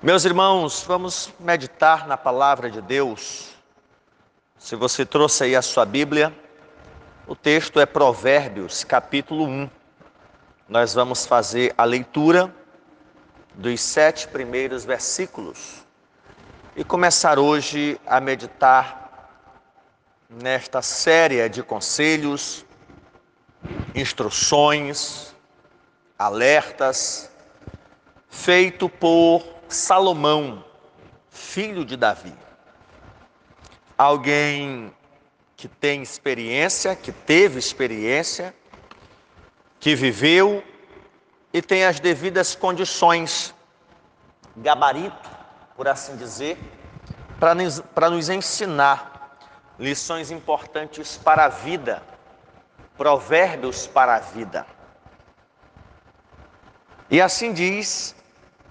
Meus 0.00 0.24
irmãos, 0.24 0.84
vamos 0.86 1.34
meditar 1.40 2.06
na 2.06 2.16
palavra 2.16 2.70
de 2.70 2.80
Deus. 2.80 3.48
Se 4.56 4.76
você 4.76 5.04
trouxe 5.04 5.42
aí 5.42 5.56
a 5.56 5.60
sua 5.60 5.84
Bíblia, 5.84 6.32
o 7.26 7.34
texto 7.34 7.80
é 7.80 7.84
Provérbios, 7.84 8.84
capítulo 8.84 9.44
1. 9.44 9.68
Nós 10.68 10.94
vamos 10.94 11.26
fazer 11.26 11.74
a 11.76 11.82
leitura 11.82 12.54
dos 13.56 13.80
sete 13.80 14.28
primeiros 14.28 14.84
versículos 14.84 15.84
e 16.76 16.84
começar 16.84 17.36
hoje 17.36 18.00
a 18.06 18.20
meditar 18.20 19.28
nesta 20.30 20.80
série 20.80 21.48
de 21.48 21.60
conselhos, 21.60 22.64
instruções, 23.96 25.34
alertas, 26.16 27.28
feito 28.28 28.88
por 28.88 29.57
Salomão, 29.68 30.64
filho 31.28 31.84
de 31.84 31.96
Davi. 31.96 32.34
Alguém 33.96 34.94
que 35.56 35.68
tem 35.68 36.02
experiência, 36.02 36.94
que 36.96 37.12
teve 37.12 37.58
experiência, 37.58 38.54
que 39.80 39.94
viveu 39.94 40.62
e 41.52 41.60
tem 41.60 41.84
as 41.84 42.00
devidas 42.00 42.54
condições, 42.54 43.54
gabarito, 44.56 45.28
por 45.76 45.88
assim 45.88 46.16
dizer, 46.16 46.58
para 47.38 47.54
nos, 47.54 47.82
nos 48.10 48.28
ensinar 48.28 49.38
lições 49.78 50.30
importantes 50.30 51.16
para 51.16 51.44
a 51.44 51.48
vida, 51.48 52.02
provérbios 52.96 53.86
para 53.86 54.16
a 54.16 54.20
vida. 54.20 54.66
E 57.10 57.20
assim 57.20 57.52
diz 57.52 58.14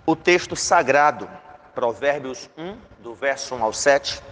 o 0.09 0.15
texto 0.15 0.55
sagrado, 0.55 1.29
Provérbios 1.75 2.49
1, 2.57 2.77
do 2.99 3.13
verso 3.13 3.53
1 3.53 3.61
ao 3.61 3.73
7. 3.73 4.23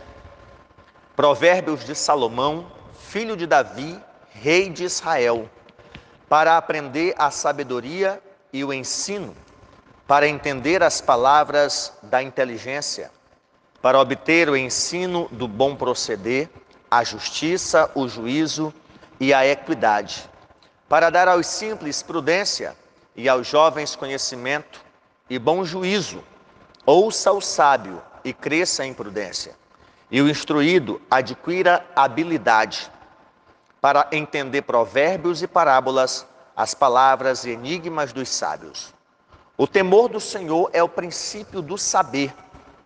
Provérbios 1.18 1.84
de 1.84 1.94
Salomão, 1.94 2.72
filho 2.98 3.36
de 3.36 3.46
Davi, 3.46 4.02
rei 4.30 4.70
de 4.70 4.86
Israel, 4.86 5.50
para 6.30 6.56
aprender 6.56 7.14
a 7.18 7.30
sabedoria 7.30 8.24
e 8.54 8.64
o 8.64 8.72
ensino, 8.72 9.36
para 10.08 10.30
entender 10.30 10.82
as 10.82 11.02
palavras 11.02 11.92
da 12.04 12.24
inteligência, 12.24 13.12
para 13.82 14.00
obter 14.00 14.50
o 14.50 14.56
ensino 14.56 15.28
do 15.30 15.46
bom 15.46 15.76
proceder, 15.76 16.50
a 16.90 17.04
justiça, 17.04 17.92
o 17.94 18.08
juízo 18.08 18.74
e 19.20 19.34
a 19.34 19.46
equidade, 19.46 20.30
para 20.88 21.10
dar 21.10 21.28
aos 21.28 21.48
simples 21.48 22.02
prudência 22.02 22.78
e 23.14 23.28
aos 23.28 23.46
jovens 23.46 23.94
conhecimento 23.94 24.85
e 25.30 25.40
bom 25.40 25.66
juízo. 25.66 26.24
Ouça 26.86 27.32
o 27.32 27.42
sábio 27.42 28.02
e 28.24 28.34
cresça 28.34 28.86
em 28.86 28.94
prudência. 28.94 29.56
E 30.10 30.22
o 30.22 30.30
instruído 30.30 31.02
adquira 31.10 31.86
habilidade 31.96 32.92
para 33.82 34.08
entender 34.12 34.62
provérbios 34.64 35.42
e 35.42 35.48
parábolas, 35.48 36.26
as 36.56 36.74
palavras 36.74 37.46
e 37.46 37.52
enigmas 37.52 38.14
dos 38.14 38.30
sábios. 38.30 38.94
O 39.58 39.68
temor 39.68 40.10
do 40.10 40.20
Senhor 40.20 40.70
é 40.74 40.84
o 40.84 40.90
princípio 40.90 41.62
do 41.62 41.78
saber, 41.78 42.34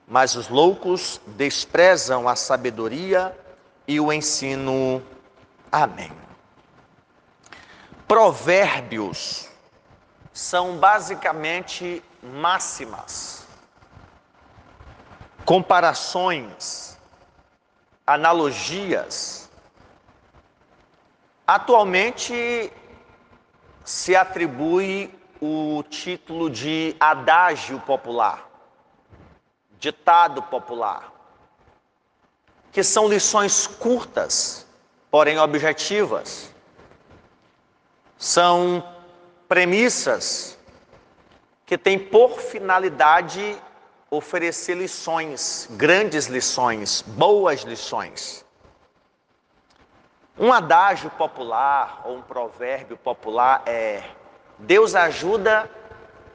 mas 0.07 0.35
os 0.35 0.49
loucos 0.49 1.19
desprezam 1.27 2.27
a 2.27 2.35
sabedoria 2.35 3.37
e 3.87 3.99
o 3.99 4.13
ensino. 4.13 5.01
Amém. 5.71 6.11
Provérbios 8.07 9.49
são 10.33 10.77
basicamente 10.77 12.03
máximas, 12.21 13.45
comparações, 15.45 16.97
analogias. 18.05 19.49
Atualmente 21.47 22.71
se 23.83 24.15
atribui 24.15 25.13
o 25.41 25.83
título 25.89 26.49
de 26.49 26.95
adágio 26.99 27.79
popular, 27.79 28.47
ditado 29.79 30.43
popular, 30.43 31.11
que 32.71 32.83
são 32.83 33.07
lições 33.07 33.65
curtas, 33.65 34.67
porém 35.09 35.39
objetivas. 35.39 36.53
São 38.17 38.83
premissas 39.47 40.58
que 41.69 41.77
tem 41.77 41.99
por 41.99 42.41
finalidade 42.41 43.55
oferecer 44.09 44.73
lições, 44.73 45.67
grandes 45.73 46.25
lições, 46.25 47.03
boas 47.03 47.61
lições. 47.61 48.43
Um 50.35 50.51
adágio 50.51 51.11
popular 51.11 52.01
ou 52.05 52.15
um 52.15 52.23
provérbio 52.23 52.97
popular 52.97 53.61
é: 53.67 54.03
Deus 54.57 54.95
ajuda 54.95 55.69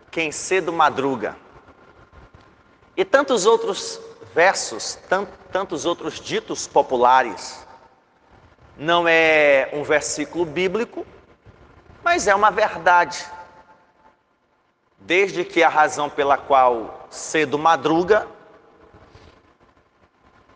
quem 0.08 0.30
cedo 0.30 0.72
madruga. 0.72 1.36
E 2.96 3.04
tantos 3.04 3.44
outros 3.44 4.00
versos, 4.32 4.96
tantos 5.50 5.84
outros 5.84 6.20
ditos 6.20 6.68
populares. 6.68 7.66
Não 8.76 9.08
é 9.08 9.68
um 9.72 9.82
versículo 9.82 10.44
bíblico, 10.44 11.04
mas 12.04 12.28
é 12.28 12.34
uma 12.36 12.52
verdade 12.52 13.33
desde 15.04 15.44
que 15.44 15.62
a 15.62 15.68
razão 15.68 16.08
pela 16.08 16.38
qual 16.38 17.06
cedo 17.10 17.58
madruga, 17.58 18.26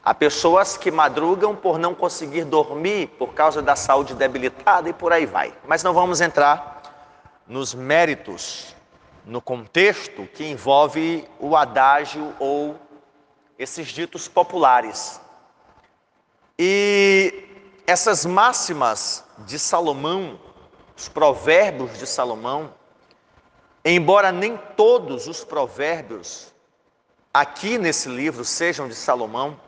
há 0.03 0.15
pessoas 0.15 0.77
que 0.77 0.91
madrugam 0.91 1.55
por 1.55 1.79
não 1.79 1.95
conseguir 1.95 2.45
dormir 2.45 3.09
por 3.19 3.35
causa 3.35 3.61
da 3.61 3.77
saúde 3.77 4.15
debilitada 4.15 4.89
e 4.89 4.93
por 4.93 5.13
aí 5.13 5.27
vai. 5.27 5.55
Mas 5.67 5.83
não 5.83 5.93
vamos 5.93 6.23
entrar 6.23 6.83
nos 7.47 7.75
méritos, 7.75 8.75
no 9.25 9.43
contexto 9.43 10.27
que 10.27 10.47
envolve 10.47 11.29
o 11.39 11.55
adágio 11.55 12.35
ou 12.39 12.75
esses 13.59 13.89
ditos 13.89 14.29
populares. 14.29 15.21
E 16.59 17.45
essas 17.87 18.25
máximas 18.25 19.25
de 19.41 19.59
Salomão, 19.59 20.41
os 20.97 21.07
provérbios 21.07 21.99
de 21.99 22.07
Salomão, 22.07 22.78
Embora 23.91 24.31
nem 24.31 24.55
todos 24.77 25.27
os 25.27 25.43
provérbios 25.45 26.53
aqui 27.33 27.79
nesse 27.79 28.07
livro 28.07 28.45
sejam 28.45 28.87
de 28.87 28.95
Salomão, 28.95 29.59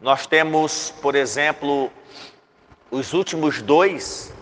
nós 0.00 0.26
temos, 0.26 0.90
por 1.00 1.14
exemplo, 1.14 1.88
os 2.90 3.12
últimos 3.12 3.62
dois, 3.62 4.32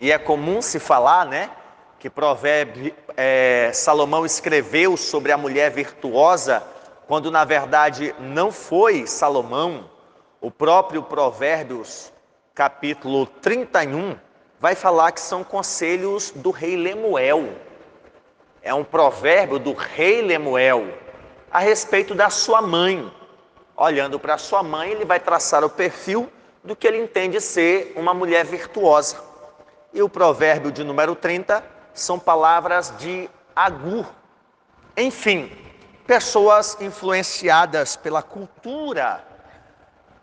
e 0.00 0.10
é 0.10 0.16
comum 0.16 0.62
se 0.62 0.78
falar, 0.78 1.26
né, 1.26 1.50
que 1.98 2.08
provérbio, 2.08 2.94
é, 3.14 3.72
Salomão 3.74 4.24
escreveu 4.24 4.96
sobre 4.96 5.32
a 5.32 5.36
mulher 5.36 5.70
virtuosa, 5.70 6.66
quando 7.06 7.30
na 7.30 7.44
verdade 7.44 8.14
não 8.18 8.50
foi 8.50 9.06
Salomão, 9.06 9.90
o 10.40 10.50
próprio 10.50 11.02
Provérbios, 11.02 12.10
capítulo 12.54 13.26
31, 13.26 14.16
vai 14.58 14.74
falar 14.74 15.12
que 15.12 15.20
são 15.20 15.44
conselhos 15.44 16.30
do 16.30 16.50
rei 16.50 16.74
Lemuel 16.74 17.68
é 18.62 18.72
um 18.74 18.84
provérbio 18.84 19.58
do 19.58 19.72
rei 19.72 20.22
Lemuel 20.22 20.92
a 21.50 21.58
respeito 21.58 22.14
da 22.14 22.30
sua 22.30 22.60
mãe. 22.60 23.10
Olhando 23.76 24.20
para 24.20 24.36
sua 24.36 24.62
mãe, 24.62 24.90
ele 24.90 25.04
vai 25.04 25.18
traçar 25.18 25.64
o 25.64 25.70
perfil 25.70 26.30
do 26.62 26.76
que 26.76 26.86
ele 26.86 27.02
entende 27.02 27.40
ser 27.40 27.94
uma 27.96 28.12
mulher 28.12 28.44
virtuosa. 28.44 29.16
E 29.92 30.02
o 30.02 30.08
provérbio 30.08 30.70
de 30.70 30.84
número 30.84 31.14
30 31.14 31.64
são 31.94 32.18
palavras 32.18 32.92
de 32.98 33.28
Agur. 33.56 34.06
Enfim, 34.96 35.50
pessoas 36.06 36.76
influenciadas 36.80 37.96
pela 37.96 38.22
cultura 38.22 39.24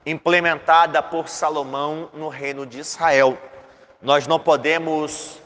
implementada 0.05 1.03
por 1.03 1.27
Salomão 1.27 2.09
no 2.13 2.29
reino 2.29 2.65
de 2.65 2.79
Israel. 2.79 3.37
Nós 4.01 4.25
não 4.25 4.39
podemos 4.39 5.37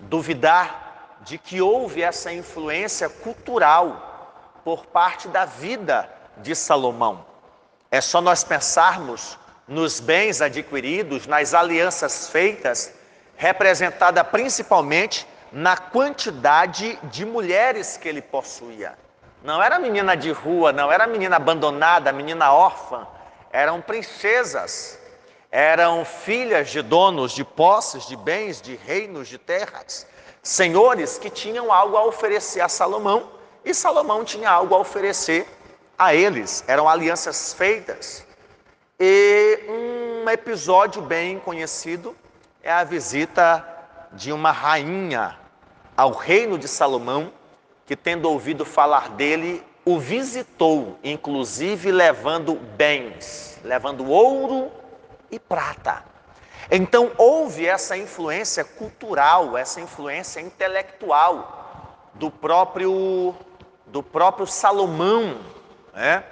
duvidar 0.00 0.79
de 1.22 1.36
que 1.38 1.60
houve 1.60 2.02
essa 2.02 2.32
influência 2.32 3.08
cultural 3.08 4.60
por 4.64 4.86
parte 4.86 5.28
da 5.28 5.44
vida 5.44 6.08
de 6.38 6.54
Salomão. 6.54 7.24
É 7.90 8.00
só 8.00 8.20
nós 8.20 8.44
pensarmos 8.44 9.38
nos 9.66 10.00
bens 10.00 10.40
adquiridos, 10.40 11.26
nas 11.26 11.54
alianças 11.54 12.28
feitas, 12.28 12.92
representada 13.36 14.24
principalmente 14.24 15.26
na 15.52 15.76
quantidade 15.76 16.98
de 17.04 17.24
mulheres 17.24 17.96
que 17.96 18.08
ele 18.08 18.22
possuía. 18.22 18.96
Não 19.42 19.62
era 19.62 19.78
menina 19.78 20.16
de 20.16 20.30
rua, 20.30 20.72
não 20.72 20.92
era 20.92 21.06
menina 21.06 21.36
abandonada, 21.36 22.12
menina 22.12 22.52
órfã, 22.52 23.06
eram 23.52 23.80
princesas, 23.80 24.98
eram 25.50 26.04
filhas 26.04 26.70
de 26.70 26.82
donos 26.82 27.32
de 27.32 27.42
posses, 27.42 28.06
de 28.06 28.16
bens, 28.16 28.60
de 28.60 28.76
reinos, 28.76 29.28
de 29.28 29.38
terras 29.38 30.06
senhores 30.42 31.18
que 31.18 31.30
tinham 31.30 31.72
algo 31.72 31.96
a 31.96 32.04
oferecer 32.04 32.60
a 32.60 32.68
Salomão 32.68 33.28
e 33.64 33.74
Salomão 33.74 34.24
tinha 34.24 34.50
algo 34.50 34.74
a 34.74 34.78
oferecer 34.78 35.46
a 35.98 36.14
eles. 36.14 36.64
Eram 36.66 36.88
alianças 36.88 37.52
feitas. 37.52 38.24
E 38.98 39.60
um 39.68 40.28
episódio 40.28 41.02
bem 41.02 41.38
conhecido 41.38 42.16
é 42.62 42.72
a 42.72 42.84
visita 42.84 43.66
de 44.12 44.32
uma 44.32 44.50
rainha 44.50 45.38
ao 45.96 46.12
reino 46.12 46.58
de 46.58 46.66
Salomão, 46.66 47.32
que 47.86 47.94
tendo 47.94 48.28
ouvido 48.28 48.64
falar 48.64 49.10
dele, 49.10 49.62
o 49.84 49.98
visitou, 49.98 50.98
inclusive 51.02 51.90
levando 51.90 52.54
bens, 52.54 53.58
levando 53.64 54.08
ouro 54.08 54.70
e 55.30 55.38
prata. 55.38 56.09
Então 56.68 57.12
houve 57.16 57.66
essa 57.66 57.96
influência 57.96 58.64
cultural, 58.64 59.56
essa 59.56 59.80
influência 59.80 60.40
intelectual 60.40 62.10
do 62.14 62.30
próprio 62.30 63.34
do 63.86 64.02
próprio 64.02 64.46
Salomão, 64.46 65.40
né? 65.92 66.24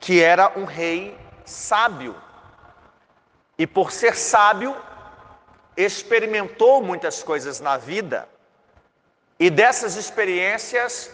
que 0.00 0.22
era 0.22 0.52
um 0.58 0.64
rei 0.64 1.18
sábio. 1.44 2.14
E 3.58 3.66
por 3.66 3.92
ser 3.92 4.16
sábio, 4.16 4.74
experimentou 5.76 6.82
muitas 6.82 7.22
coisas 7.22 7.60
na 7.60 7.76
vida. 7.76 8.28
E 9.38 9.50
dessas 9.50 9.96
experiências, 9.96 11.10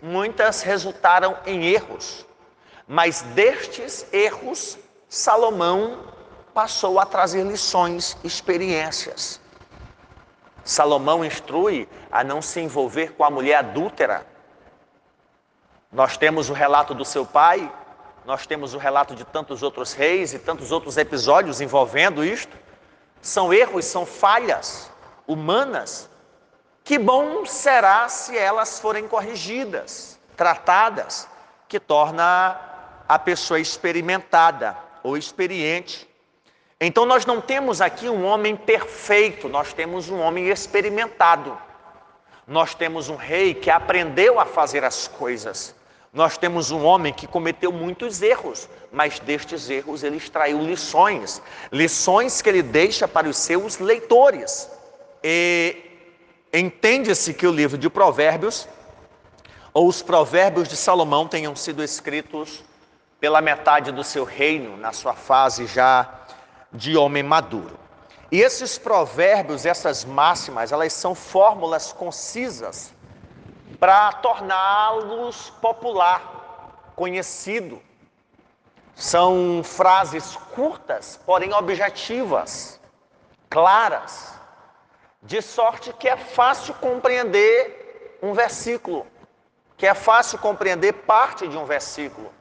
muitas 0.00 0.62
resultaram 0.62 1.38
em 1.44 1.66
erros. 1.66 2.26
Mas 2.88 3.20
destes 3.20 4.06
erros, 4.12 4.78
Salomão 5.08 6.15
passou 6.56 6.98
a 6.98 7.04
trazer 7.04 7.44
lições, 7.44 8.16
experiências. 8.24 9.38
Salomão 10.64 11.22
instrui 11.22 11.86
a 12.10 12.24
não 12.24 12.40
se 12.40 12.58
envolver 12.62 13.12
com 13.12 13.22
a 13.24 13.28
mulher 13.28 13.56
adúltera. 13.56 14.26
Nós 15.92 16.16
temos 16.16 16.48
o 16.48 16.54
relato 16.54 16.94
do 16.94 17.04
seu 17.04 17.26
pai, 17.26 17.70
nós 18.24 18.46
temos 18.46 18.72
o 18.72 18.78
relato 18.78 19.14
de 19.14 19.22
tantos 19.22 19.62
outros 19.62 19.92
reis 19.92 20.32
e 20.32 20.38
tantos 20.38 20.72
outros 20.72 20.96
episódios 20.96 21.60
envolvendo 21.60 22.24
isto. 22.24 22.56
São 23.20 23.52
erros, 23.52 23.84
são 23.84 24.06
falhas 24.06 24.90
humanas. 25.28 26.08
Que 26.82 26.98
bom 26.98 27.44
será 27.44 28.08
se 28.08 28.34
elas 28.34 28.80
forem 28.80 29.06
corrigidas, 29.06 30.18
tratadas, 30.34 31.28
que 31.68 31.78
torna 31.78 32.58
a 33.06 33.18
pessoa 33.18 33.60
experimentada 33.60 34.74
ou 35.02 35.18
experiente 35.18 36.15
então 36.80 37.06
nós 37.06 37.24
não 37.24 37.40
temos 37.40 37.80
aqui 37.80 38.08
um 38.08 38.24
homem 38.24 38.54
perfeito, 38.54 39.48
nós 39.48 39.72
temos 39.72 40.10
um 40.10 40.20
homem 40.20 40.48
experimentado. 40.48 41.56
Nós 42.46 42.74
temos 42.74 43.08
um 43.08 43.16
rei 43.16 43.54
que 43.54 43.70
aprendeu 43.70 44.38
a 44.38 44.44
fazer 44.44 44.84
as 44.84 45.08
coisas. 45.08 45.74
Nós 46.12 46.38
temos 46.38 46.70
um 46.70 46.84
homem 46.84 47.12
que 47.12 47.26
cometeu 47.26 47.72
muitos 47.72 48.22
erros, 48.22 48.68
mas 48.92 49.18
destes 49.18 49.68
erros 49.68 50.04
ele 50.04 50.16
extraiu 50.16 50.60
lições, 50.60 51.42
lições 51.72 52.40
que 52.40 52.48
ele 52.48 52.62
deixa 52.62 53.08
para 53.08 53.28
os 53.28 53.36
seus 53.36 53.78
leitores. 53.78 54.70
E 55.24 55.76
entende-se 56.52 57.34
que 57.34 57.46
o 57.46 57.52
livro 57.52 57.76
de 57.76 57.90
Provérbios 57.90 58.68
ou 59.74 59.88
os 59.88 60.00
Provérbios 60.00 60.68
de 60.68 60.76
Salomão 60.76 61.26
tenham 61.26 61.56
sido 61.56 61.82
escritos 61.82 62.64
pela 63.18 63.40
metade 63.40 63.90
do 63.90 64.04
seu 64.04 64.24
reino, 64.24 64.76
na 64.76 64.92
sua 64.92 65.14
fase 65.14 65.66
já 65.66 66.08
de 66.76 66.96
homem 66.96 67.22
maduro. 67.22 67.78
E 68.30 68.40
esses 68.40 68.76
provérbios, 68.76 69.64
essas 69.64 70.04
máximas, 70.04 70.72
elas 70.72 70.92
são 70.92 71.14
fórmulas 71.14 71.92
concisas 71.92 72.92
para 73.78 74.12
torná-los 74.14 75.50
popular, 75.60 76.92
conhecido. 76.94 77.80
São 78.94 79.62
frases 79.62 80.36
curtas, 80.54 81.20
porém 81.24 81.52
objetivas, 81.52 82.80
claras, 83.50 84.34
de 85.22 85.42
sorte 85.42 85.92
que 85.92 86.08
é 86.08 86.16
fácil 86.16 86.74
compreender 86.74 88.18
um 88.22 88.32
versículo, 88.32 89.06
que 89.76 89.86
é 89.86 89.94
fácil 89.94 90.38
compreender 90.38 90.92
parte 90.92 91.46
de 91.46 91.56
um 91.56 91.64
versículo, 91.64 92.32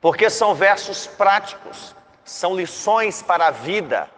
porque 0.00 0.30
são 0.30 0.54
versos 0.54 1.06
práticos, 1.06 1.94
são 2.24 2.54
lições 2.56 3.22
para 3.22 3.48
a 3.48 3.50
vida. 3.50 4.08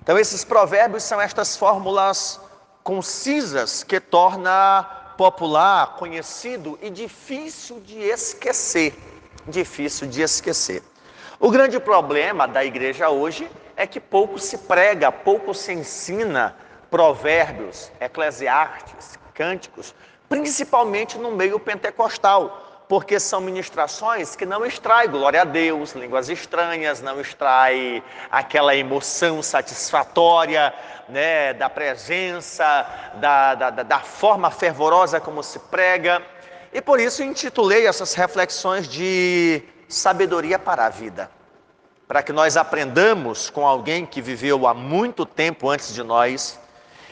Então, 0.00 0.18
esses 0.18 0.44
provérbios 0.44 1.02
são 1.02 1.20
estas 1.20 1.56
fórmulas 1.56 2.40
concisas 2.82 3.84
que 3.84 4.00
torna 4.00 4.82
popular, 5.16 5.94
conhecido 5.96 6.78
e 6.82 6.90
difícil 6.90 7.80
de 7.80 7.98
esquecer. 7.98 8.94
Difícil 9.46 10.08
de 10.08 10.22
esquecer. 10.22 10.82
O 11.38 11.50
grande 11.50 11.78
problema 11.78 12.46
da 12.46 12.64
igreja 12.64 13.08
hoje 13.08 13.50
é 13.76 13.86
que 13.86 14.00
pouco 14.00 14.38
se 14.38 14.58
prega, 14.58 15.10
pouco 15.10 15.54
se 15.54 15.72
ensina 15.72 16.56
provérbios, 16.90 17.90
eclesiastes, 18.00 19.18
cânticos, 19.34 19.94
principalmente 20.28 21.18
no 21.18 21.32
meio 21.32 21.58
pentecostal 21.58 22.71
porque 22.92 23.18
são 23.18 23.40
ministrações 23.40 24.36
que 24.36 24.44
não 24.44 24.66
extrai 24.66 25.08
glória 25.08 25.40
a 25.40 25.44
Deus, 25.44 25.92
línguas 25.92 26.28
estranhas, 26.28 27.00
não 27.00 27.18
extrai 27.18 28.02
aquela 28.30 28.76
emoção 28.76 29.42
satisfatória 29.42 30.74
né, 31.08 31.54
da 31.54 31.70
presença, 31.70 32.86
da, 33.14 33.54
da, 33.54 33.70
da 33.70 34.00
forma 34.00 34.50
fervorosa 34.50 35.18
como 35.18 35.42
se 35.42 35.58
prega. 35.58 36.20
E 36.70 36.82
por 36.82 37.00
isso 37.00 37.22
intitulei 37.22 37.86
essas 37.86 38.12
reflexões 38.12 38.86
de 38.86 39.62
sabedoria 39.88 40.58
para 40.58 40.84
a 40.84 40.90
vida, 40.90 41.30
para 42.06 42.22
que 42.22 42.30
nós 42.30 42.58
aprendamos 42.58 43.48
com 43.48 43.66
alguém 43.66 44.04
que 44.04 44.20
viveu 44.20 44.66
há 44.66 44.74
muito 44.74 45.24
tempo 45.24 45.70
antes 45.70 45.94
de 45.94 46.02
nós 46.02 46.60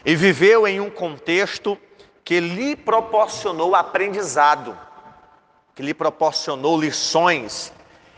e 0.04 0.14
viveu 0.14 0.68
em 0.68 0.78
um 0.78 0.90
contexto 0.90 1.78
que 2.22 2.38
lhe 2.38 2.76
proporcionou 2.76 3.74
aprendizado 3.74 4.76
que 5.80 5.86
lhe 5.86 5.94
proporcionou 5.94 6.78
lições, 6.78 7.72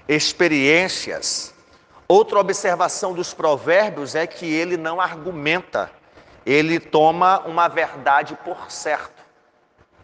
experiências. 0.09 1.55
Outra 2.09 2.41
observação 2.41 3.13
dos 3.13 3.33
provérbios 3.33 4.17
é 4.17 4.27
que 4.27 4.53
ele 4.53 4.77
não 4.77 5.01
argumenta, 5.01 5.89
ele 6.45 6.81
toma 6.81 7.39
uma 7.47 7.69
verdade 7.69 8.37
por 8.45 8.69
certo. 8.69 9.23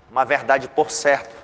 Uma 0.08 0.24
verdade 0.24 0.68
por 0.68 0.88
certo. 0.88 1.34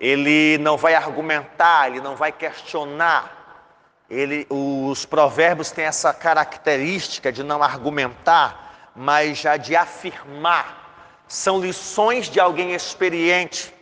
Ele 0.00 0.56
não 0.62 0.78
vai 0.78 0.94
argumentar, 0.94 1.88
ele 1.88 2.00
não 2.00 2.16
vai 2.16 2.32
questionar. 2.32 3.60
Ele, 4.08 4.46
os 4.48 5.04
provérbios 5.04 5.70
têm 5.70 5.84
essa 5.84 6.14
característica 6.14 7.30
de 7.30 7.42
não 7.42 7.62
argumentar, 7.62 8.90
mas 8.96 9.36
já 9.36 9.58
de 9.58 9.76
afirmar. 9.76 11.22
São 11.28 11.60
lições 11.60 12.30
de 12.30 12.40
alguém 12.40 12.72
experiente 12.72 13.73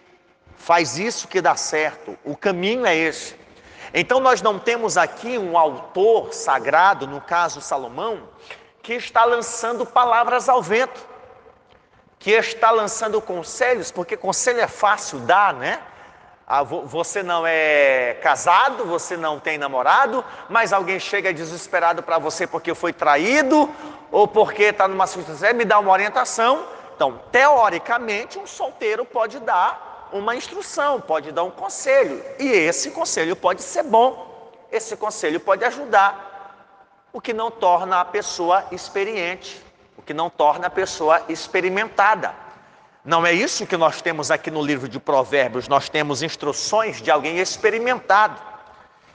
faz 0.62 0.96
isso 0.96 1.26
que 1.26 1.40
dá 1.40 1.56
certo, 1.56 2.16
o 2.24 2.36
caminho 2.36 2.86
é 2.86 2.94
esse. 2.94 3.34
Então 3.92 4.20
nós 4.20 4.40
não 4.40 4.60
temos 4.60 4.96
aqui 4.96 5.36
um 5.36 5.58
autor 5.58 6.32
sagrado, 6.32 7.04
no 7.04 7.20
caso 7.20 7.60
Salomão, 7.60 8.28
que 8.80 8.94
está 8.94 9.24
lançando 9.24 9.84
palavras 9.84 10.48
ao 10.48 10.62
vento, 10.62 11.04
que 12.16 12.30
está 12.30 12.70
lançando 12.70 13.20
conselhos, 13.20 13.90
porque 13.90 14.16
conselho 14.16 14.60
é 14.60 14.68
fácil 14.68 15.18
dar, 15.18 15.52
né? 15.52 15.80
Ah, 16.46 16.62
você 16.62 17.24
não 17.24 17.44
é 17.44 18.18
casado, 18.22 18.84
você 18.84 19.16
não 19.16 19.40
tem 19.40 19.58
namorado, 19.58 20.24
mas 20.48 20.72
alguém 20.72 21.00
chega 21.00 21.34
desesperado 21.34 22.04
para 22.04 22.18
você 22.18 22.46
porque 22.46 22.72
foi 22.72 22.92
traído 22.92 23.68
ou 24.12 24.28
porque 24.28 24.64
está 24.64 24.86
numa 24.86 25.08
situação, 25.08 25.54
me 25.54 25.64
dá 25.64 25.80
uma 25.80 25.90
orientação. 25.90 26.64
Então, 26.94 27.20
teoricamente, 27.32 28.38
um 28.38 28.46
solteiro 28.46 29.04
pode 29.04 29.40
dar 29.40 29.91
uma 30.12 30.36
instrução, 30.36 31.00
pode 31.00 31.32
dar 31.32 31.42
um 31.42 31.50
conselho, 31.50 32.22
e 32.38 32.46
esse 32.46 32.90
conselho 32.90 33.34
pode 33.34 33.62
ser 33.62 33.82
bom, 33.82 34.52
esse 34.70 34.96
conselho 34.96 35.40
pode 35.40 35.64
ajudar, 35.64 36.30
o 37.12 37.20
que 37.20 37.32
não 37.32 37.50
torna 37.50 38.00
a 38.00 38.04
pessoa 38.04 38.64
experiente, 38.70 39.62
o 39.96 40.02
que 40.02 40.14
não 40.14 40.30
torna 40.30 40.66
a 40.66 40.70
pessoa 40.70 41.22
experimentada. 41.28 42.34
Não 43.04 43.26
é 43.26 43.32
isso 43.32 43.66
que 43.66 43.76
nós 43.76 44.00
temos 44.00 44.30
aqui 44.30 44.50
no 44.50 44.62
livro 44.62 44.88
de 44.88 45.00
Provérbios, 45.00 45.66
nós 45.66 45.88
temos 45.88 46.22
instruções 46.22 47.02
de 47.02 47.10
alguém 47.10 47.38
experimentado. 47.38 48.40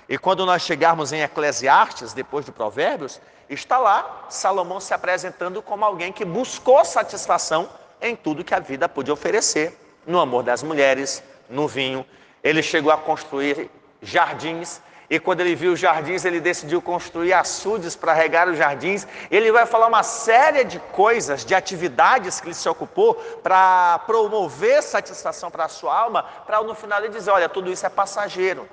E 0.09 0.17
quando 0.17 0.45
nós 0.45 0.61
chegarmos 0.61 1.13
em 1.13 1.21
Eclesiastes, 1.21 2.13
depois 2.13 2.45
de 2.45 2.51
Provérbios, 2.51 3.19
está 3.49 3.77
lá 3.77 4.25
Salomão 4.29 4.79
se 4.79 4.93
apresentando 4.93 5.61
como 5.61 5.85
alguém 5.85 6.11
que 6.11 6.25
buscou 6.25 6.83
satisfação 6.83 7.69
em 8.01 8.15
tudo 8.15 8.43
que 8.43 8.53
a 8.53 8.59
vida 8.59 8.89
podia 8.89 9.13
oferecer 9.13 9.86
no 10.07 10.19
amor 10.19 10.41
das 10.41 10.63
mulheres, 10.63 11.21
no 11.47 11.67
vinho. 11.67 12.03
Ele 12.43 12.63
chegou 12.63 12.91
a 12.91 12.97
construir 12.97 13.69
jardins 14.01 14.81
E 15.09 15.19
quando 15.19 15.39
ele 15.39 15.55
viu 15.55 15.71
os 15.71 15.79
jardins, 15.79 16.25
ele 16.25 16.39
decidiu 16.39 16.81
construir 16.81 17.31
açudes 17.31 17.95
para 17.95 18.11
regar 18.11 18.49
os 18.49 18.57
jardins. 18.57 19.07
Ele 19.31 19.51
vai 19.53 19.65
falar 19.65 19.87
uma 19.87 20.03
série 20.03 20.65
de 20.65 20.79
coisas, 20.79 21.45
de 21.45 21.55
atividades 21.55 22.41
que 22.41 22.47
ele 22.47 22.53
se 22.53 22.67
ocupou 22.67 23.15
para 23.41 23.99
promover 23.99 24.83
satisfação 24.83 25.49
para 25.49 25.65
a 25.65 25.69
sua 25.69 25.97
alma, 25.97 26.23
para 26.45 26.61
no 26.61 26.75
final 26.75 26.99
ele 26.99 27.09
dizer: 27.09 27.31
olha, 27.31 27.47
tudo 27.47 27.71
isso 27.71 27.85
é 27.85 27.89
passageiro, 27.89 28.67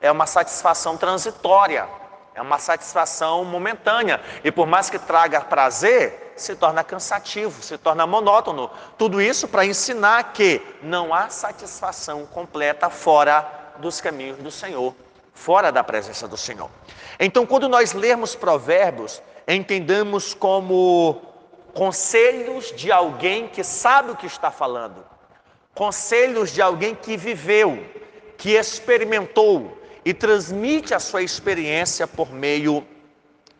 é 0.00 0.10
uma 0.10 0.26
satisfação 0.26 0.96
transitória, 0.96 1.86
é 2.34 2.40
uma 2.40 2.58
satisfação 2.58 3.44
momentânea. 3.44 4.22
E 4.42 4.50
por 4.50 4.66
mais 4.66 4.88
que 4.88 4.98
traga 4.98 5.42
prazer, 5.42 6.23
se 6.36 6.54
torna 6.56 6.84
cansativo, 6.84 7.62
se 7.62 7.78
torna 7.78 8.06
monótono. 8.06 8.70
Tudo 8.98 9.20
isso 9.20 9.48
para 9.48 9.64
ensinar 9.64 10.32
que 10.32 10.60
não 10.82 11.14
há 11.14 11.28
satisfação 11.28 12.26
completa 12.26 12.90
fora 12.90 13.72
dos 13.78 14.00
caminhos 14.00 14.38
do 14.38 14.50
Senhor 14.50 14.94
fora 15.34 15.72
da 15.72 15.82
presença 15.82 16.26
do 16.28 16.36
Senhor. 16.36 16.70
Então, 17.18 17.44
quando 17.44 17.68
nós 17.68 17.92
lermos 17.92 18.34
Provérbios, 18.34 19.20
entendamos 19.46 20.32
como 20.32 21.20
conselhos 21.74 22.72
de 22.74 22.92
alguém 22.92 23.48
que 23.48 23.64
sabe 23.64 24.12
o 24.12 24.16
que 24.16 24.26
está 24.26 24.50
falando, 24.50 25.04
conselhos 25.74 26.52
de 26.52 26.62
alguém 26.62 26.94
que 26.94 27.16
viveu, 27.16 27.84
que 28.38 28.52
experimentou 28.52 29.76
e 30.04 30.14
transmite 30.14 30.94
a 30.94 31.00
sua 31.00 31.22
experiência 31.22 32.06
por 32.06 32.32
meio 32.32 32.86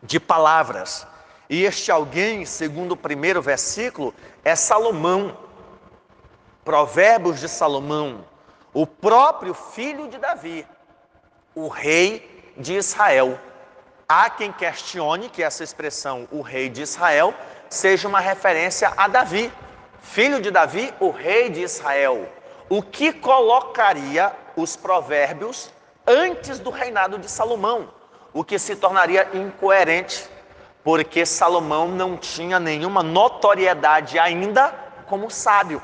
de 0.01 0.19
palavras. 0.19 1.05
E 1.49 1.63
este 1.63 1.91
alguém, 1.91 2.45
segundo 2.45 2.93
o 2.93 2.97
primeiro 2.97 3.41
versículo, 3.41 4.13
é 4.43 4.55
Salomão. 4.55 5.37
Provérbios 6.63 7.39
de 7.39 7.47
Salomão, 7.47 8.25
o 8.73 8.87
próprio 8.87 9.53
filho 9.53 10.07
de 10.07 10.17
Davi, 10.17 10.67
o 11.53 11.67
rei 11.67 12.53
de 12.57 12.73
Israel. 12.73 13.39
Há 14.09 14.31
quem 14.31 14.51
questione 14.51 15.29
que 15.29 15.43
essa 15.43 15.63
expressão, 15.63 16.27
o 16.31 16.41
rei 16.41 16.67
de 16.67 16.81
Israel, 16.81 17.35
seja 17.69 18.07
uma 18.07 18.19
referência 18.19 18.91
a 18.97 19.07
Davi, 19.07 19.53
filho 20.01 20.41
de 20.41 20.49
Davi, 20.49 20.91
o 20.99 21.11
rei 21.11 21.49
de 21.49 21.61
Israel. 21.61 22.27
O 22.67 22.81
que 22.81 23.13
colocaria 23.13 24.33
os 24.55 24.75
provérbios 24.75 25.71
antes 26.07 26.57
do 26.57 26.71
reinado 26.71 27.19
de 27.19 27.29
Salomão, 27.29 27.93
o 28.33 28.43
que 28.43 28.57
se 28.57 28.75
tornaria 28.75 29.29
incoerente, 29.35 30.27
porque 30.85 31.25
Salomão 31.25 31.87
não 31.87 32.15
tinha 32.15 32.59
nenhuma 32.59 33.01
notoriedade 33.01 34.19
ainda 34.19 34.71
como 35.07 35.31
sábio, 35.31 35.81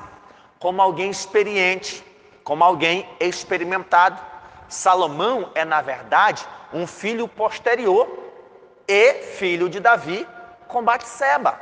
como 0.60 0.80
alguém 0.80 1.10
experiente, 1.10 2.06
como 2.44 2.64
alguém 2.64 3.10
experimentado. 3.20 4.22
Salomão 4.70 5.50
é, 5.56 5.66
na 5.66 5.82
verdade, 5.82 6.48
um 6.72 6.86
filho 6.86 7.28
posterior 7.28 8.08
e 8.88 9.14
filho 9.24 9.68
de 9.68 9.80
Davi 9.80 10.28
com 10.68 10.84
Batseba. 10.84 11.60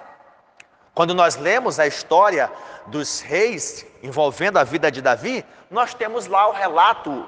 Quando 0.93 1.15
nós 1.15 1.37
lemos 1.37 1.79
a 1.79 1.87
história 1.87 2.51
dos 2.87 3.21
reis 3.21 3.85
envolvendo 4.03 4.59
a 4.59 4.65
vida 4.65 4.91
de 4.91 5.01
Davi, 5.01 5.45
nós 5.71 5.93
temos 5.93 6.27
lá 6.27 6.49
o 6.49 6.51
relato 6.51 7.25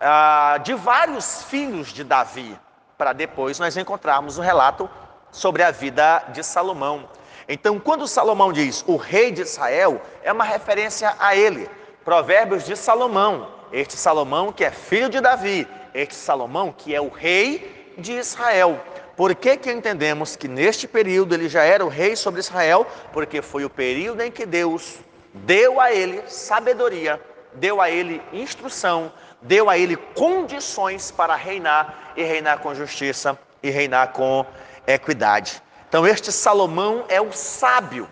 ah, 0.00 0.58
de 0.62 0.72
vários 0.72 1.42
filhos 1.42 1.88
de 1.92 2.02
Davi, 2.02 2.58
para 2.96 3.12
depois 3.12 3.58
nós 3.58 3.76
encontrarmos 3.76 4.38
o 4.38 4.40
relato 4.40 4.88
sobre 5.36 5.62
a 5.62 5.70
vida 5.70 6.24
de 6.32 6.42
Salomão. 6.42 7.06
Então, 7.46 7.78
quando 7.78 8.08
Salomão 8.08 8.50
diz 8.50 8.82
o 8.86 8.96
rei 8.96 9.30
de 9.30 9.42
Israel, 9.42 10.00
é 10.22 10.32
uma 10.32 10.44
referência 10.44 11.14
a 11.18 11.36
ele. 11.36 11.68
Provérbios 12.02 12.64
de 12.64 12.74
Salomão, 12.74 13.48
este 13.70 13.98
Salomão 13.98 14.50
que 14.50 14.64
é 14.64 14.70
filho 14.70 15.10
de 15.10 15.20
Davi, 15.20 15.68
este 15.92 16.14
Salomão 16.14 16.72
que 16.72 16.94
é 16.94 17.00
o 17.02 17.10
rei 17.10 17.94
de 17.98 18.12
Israel. 18.12 18.80
Por 19.14 19.34
que, 19.34 19.58
que 19.58 19.70
entendemos 19.70 20.36
que 20.36 20.48
neste 20.48 20.88
período 20.88 21.34
ele 21.34 21.50
já 21.50 21.64
era 21.64 21.84
o 21.84 21.88
rei 21.88 22.16
sobre 22.16 22.40
Israel? 22.40 22.86
Porque 23.12 23.42
foi 23.42 23.64
o 23.64 23.70
período 23.70 24.22
em 24.22 24.30
que 24.30 24.46
Deus 24.46 24.96
deu 25.34 25.78
a 25.78 25.92
ele 25.92 26.22
sabedoria, 26.26 27.20
deu 27.52 27.82
a 27.82 27.90
ele 27.90 28.22
instrução, 28.32 29.12
deu 29.42 29.68
a 29.68 29.76
ele 29.76 29.96
condições 29.96 31.10
para 31.10 31.36
reinar 31.36 32.14
e 32.16 32.22
reinar 32.22 32.60
com 32.60 32.74
justiça 32.74 33.38
e 33.62 33.68
reinar 33.68 34.12
com 34.12 34.46
equidade. 34.86 35.62
Então, 35.88 36.06
este 36.06 36.32
Salomão 36.32 37.04
é 37.08 37.20
o 37.20 37.32
sábio, 37.32 38.08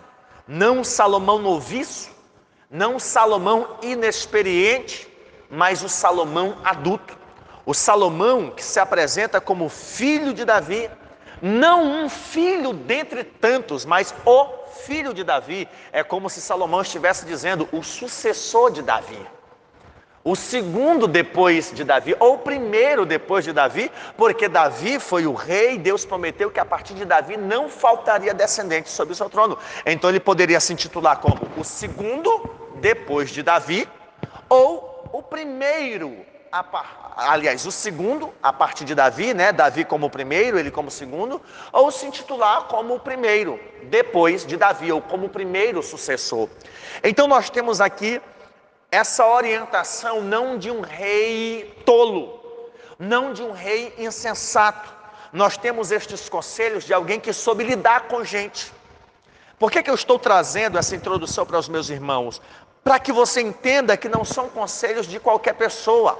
não 0.47 0.83
Salomão 0.83 1.39
noviço, 1.39 2.09
não 2.69 2.99
Salomão 2.99 3.77
inexperiente, 3.81 5.07
mas 5.49 5.83
o 5.83 5.89
Salomão 5.89 6.57
adulto. 6.63 7.17
O 7.65 7.73
Salomão 7.73 8.51
que 8.51 8.63
se 8.63 8.79
apresenta 8.79 9.41
como 9.41 9.69
filho 9.69 10.33
de 10.33 10.45
Davi, 10.45 10.89
não 11.41 12.05
um 12.05 12.09
filho 12.09 12.73
dentre 12.73 13.23
tantos, 13.23 13.85
mas 13.85 14.13
o 14.25 14.47
filho 14.83 15.13
de 15.13 15.23
Davi. 15.23 15.67
É 15.91 16.03
como 16.03 16.29
se 16.29 16.41
Salomão 16.41 16.81
estivesse 16.81 17.25
dizendo 17.25 17.67
o 17.71 17.81
sucessor 17.83 18.71
de 18.71 18.81
Davi. 18.81 19.34
O 20.27 20.35
segundo 20.35 21.07
depois 21.07 21.71
de 21.71 21.83
Davi, 21.83 22.15
ou 22.19 22.33
o 22.33 22.37
primeiro 22.39 23.05
depois 23.05 23.45
de 23.45 23.53
Davi, 23.53 23.91
porque 24.17 24.49
Davi 24.49 24.99
foi 24.99 25.27
o 25.27 25.35
rei, 25.35 25.77
Deus 25.77 26.03
prometeu 26.03 26.49
que 26.49 26.59
a 26.59 26.65
partir 26.65 26.95
de 26.95 27.05
Davi 27.05 27.37
não 27.37 27.69
faltaria 27.69 28.33
descendente 28.33 28.89
sobre 28.89 29.13
o 29.13 29.15
seu 29.15 29.29
trono. 29.29 29.55
Então 29.85 30.09
ele 30.09 30.19
poderia 30.19 30.59
se 30.59 30.73
intitular 30.73 31.19
como 31.19 31.39
o 31.55 31.63
segundo 31.63 32.49
depois 32.77 33.29
de 33.29 33.43
Davi, 33.43 33.87
ou 34.49 35.11
o 35.13 35.21
primeiro, 35.21 36.25
aliás, 37.15 37.63
o 37.67 37.71
segundo, 37.71 38.33
a 38.41 38.51
partir 38.51 38.83
de 38.83 38.95
Davi, 38.95 39.31
né? 39.31 39.51
Davi 39.51 39.85
como 39.85 40.07
o 40.07 40.09
primeiro, 40.09 40.57
ele 40.57 40.71
como 40.71 40.87
o 40.87 40.91
segundo, 40.91 41.39
ou 41.71 41.91
se 41.91 42.07
intitular 42.07 42.63
como 42.63 42.95
o 42.95 42.99
primeiro, 42.99 43.59
depois 43.83 44.43
de 44.43 44.57
Davi, 44.57 44.91
ou 44.91 45.03
como 45.03 45.27
o 45.27 45.29
primeiro 45.29 45.83
sucessor. 45.83 46.49
Então 47.03 47.27
nós 47.27 47.51
temos 47.51 47.79
aqui 47.79 48.19
essa 48.91 49.25
orientação 49.25 50.21
não 50.21 50.57
de 50.57 50.71
um 50.71 50.81
rei 50.81 51.81
tolo, 51.85 52.71
não 52.97 53.33
de 53.33 53.43
um 53.43 53.51
rei 53.51 53.93
insensato. 53.97 54.93
Nós 55.33 55.57
temos 55.57 55.91
estes 55.91 56.29
conselhos 56.29 56.85
de 56.85 56.93
alguém 56.93 57.19
que 57.19 57.33
soube 57.33 57.63
lidar 57.63 58.07
com 58.07 58.23
gente. 58.23 58.73
Por 59.59 59.71
que, 59.71 59.83
que 59.83 59.89
eu 59.89 59.95
estou 59.95 60.19
trazendo 60.19 60.77
essa 60.77 60.95
introdução 60.95 61.45
para 61.45 61.57
os 61.57 61.67
meus 61.67 61.89
irmãos? 61.89 62.41
para 62.85 62.99
que 62.99 63.11
você 63.11 63.41
entenda 63.41 63.97
que 63.97 64.07
não 64.07 64.23
são 64.23 64.47
conselhos 64.47 65.07
de 65.07 65.19
qualquer 65.19 65.55
pessoa. 65.55 66.19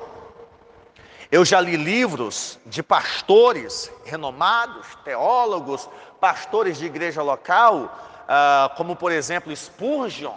Eu 1.31 1.45
já 1.45 1.61
li 1.61 1.77
livros 1.77 2.57
de 2.65 2.81
pastores 2.81 3.91
renomados, 4.03 4.87
teólogos, 5.03 5.87
pastores 6.19 6.79
de 6.79 6.87
igreja 6.87 7.21
local, 7.21 7.95
ah, 8.27 8.73
como 8.75 8.95
por 8.95 9.11
exemplo 9.11 9.55
Spurgeon, 9.55 10.33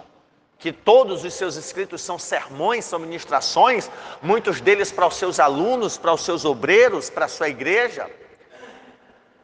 que 0.59 0.73
todos 0.73 1.25
os 1.25 1.35
seus 1.35 1.55
escritos 1.55 2.03
são 2.03 2.19
sermões, 2.19 2.85
são 2.85 2.99
ministrações, 2.99 3.89
muitos 4.21 4.61
deles 4.61 4.91
para 4.91 5.07
os 5.07 5.15
seus 5.15 5.39
alunos, 5.39 5.97
para 5.97 6.13
os 6.13 6.25
seus 6.25 6.45
obreiros, 6.45 7.09
para 7.09 7.27
a 7.27 7.29
sua 7.29 7.49
igreja. 7.49 8.11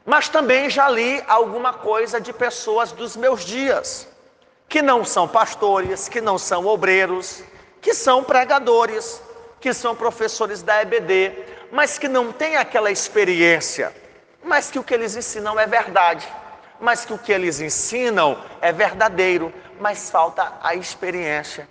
Mas 0.04 0.28
também 0.28 0.68
já 0.68 0.88
li 0.88 1.22
alguma 1.28 1.72
coisa 1.72 2.20
de 2.20 2.32
pessoas 2.32 2.90
dos 2.90 3.16
meus 3.16 3.44
dias 3.44 4.08
que 4.68 4.82
não 4.82 5.04
são 5.04 5.28
pastores, 5.28 6.08
que 6.08 6.20
não 6.20 6.36
são 6.36 6.66
obreiros, 6.66 7.44
que 7.80 7.94
são 7.94 8.24
pregadores, 8.24 9.22
que 9.60 9.72
são 9.72 9.94
professores 9.94 10.62
da 10.62 10.82
EBD, 10.82 11.32
mas 11.70 11.96
que 11.96 12.08
não 12.08 12.32
têm 12.32 12.56
aquela 12.56 12.90
experiência, 12.90 13.94
mas 14.42 14.70
que 14.70 14.78
o 14.78 14.82
que 14.82 14.92
eles 14.92 15.14
ensinam 15.14 15.58
é 15.60 15.66
verdade, 15.66 16.26
mas 16.80 17.04
que 17.04 17.12
o 17.12 17.18
que 17.18 17.32
eles 17.32 17.60
ensinam 17.60 18.36
é 18.60 18.72
verdadeiro, 18.72 19.52
mas 19.80 20.10
falta 20.10 20.52
a 20.62 20.74
experiência, 20.74 21.68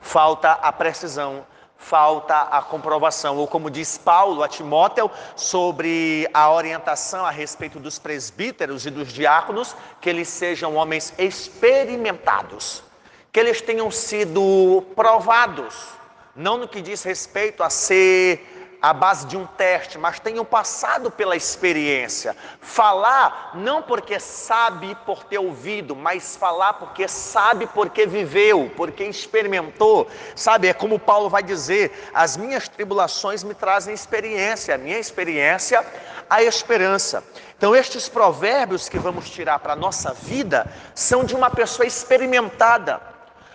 falta 0.00 0.52
a 0.52 0.72
precisão, 0.72 1.46
falta 1.76 2.34
a 2.42 2.62
comprovação, 2.62 3.36
ou 3.36 3.46
como 3.46 3.70
diz 3.70 3.98
Paulo 3.98 4.42
a 4.42 4.48
Timóteo 4.48 5.10
sobre 5.34 6.28
a 6.32 6.50
orientação 6.50 7.24
a 7.24 7.30
respeito 7.30 7.78
dos 7.78 7.98
presbíteros 7.98 8.86
e 8.86 8.90
dos 8.90 9.12
diáconos, 9.12 9.76
que 10.00 10.08
eles 10.08 10.28
sejam 10.28 10.74
homens 10.74 11.12
experimentados, 11.18 12.82
que 13.30 13.38
eles 13.38 13.60
tenham 13.60 13.90
sido 13.90 14.84
provados, 14.94 15.88
não 16.34 16.56
no 16.58 16.68
que 16.68 16.80
diz 16.80 17.02
respeito 17.02 17.62
a 17.62 17.70
ser 17.70 18.55
à 18.86 18.92
base 18.92 19.26
de 19.26 19.36
um 19.36 19.44
teste, 19.44 19.98
mas 19.98 20.20
tenham 20.20 20.44
passado 20.44 21.10
pela 21.10 21.34
experiência. 21.34 22.36
Falar 22.60 23.50
não 23.54 23.82
porque 23.82 24.20
sabe 24.20 24.94
por 25.04 25.24
ter 25.24 25.38
ouvido, 25.38 25.96
mas 25.96 26.36
falar 26.36 26.74
porque 26.74 27.08
sabe 27.08 27.66
porque 27.66 28.06
viveu, 28.06 28.70
porque 28.76 29.02
experimentou. 29.02 30.08
Sabe, 30.36 30.68
é 30.68 30.72
como 30.72 31.00
Paulo 31.00 31.28
vai 31.28 31.42
dizer: 31.42 32.08
as 32.14 32.36
minhas 32.36 32.68
tribulações 32.68 33.42
me 33.42 33.54
trazem 33.54 33.92
experiência, 33.92 34.76
a 34.76 34.78
minha 34.78 35.00
experiência, 35.00 35.84
a 36.30 36.44
esperança. 36.44 37.24
Então, 37.58 37.74
estes 37.74 38.08
provérbios 38.08 38.88
que 38.88 39.00
vamos 39.00 39.28
tirar 39.28 39.58
para 39.58 39.72
a 39.72 39.76
nossa 39.76 40.14
vida 40.14 40.64
são 40.94 41.24
de 41.24 41.34
uma 41.34 41.50
pessoa 41.50 41.84
experimentada, 41.84 43.00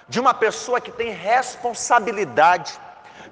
de 0.09 0.19
uma 0.19 0.33
pessoa 0.33 0.81
que 0.81 0.91
tem 0.91 1.11
responsabilidade 1.11 2.77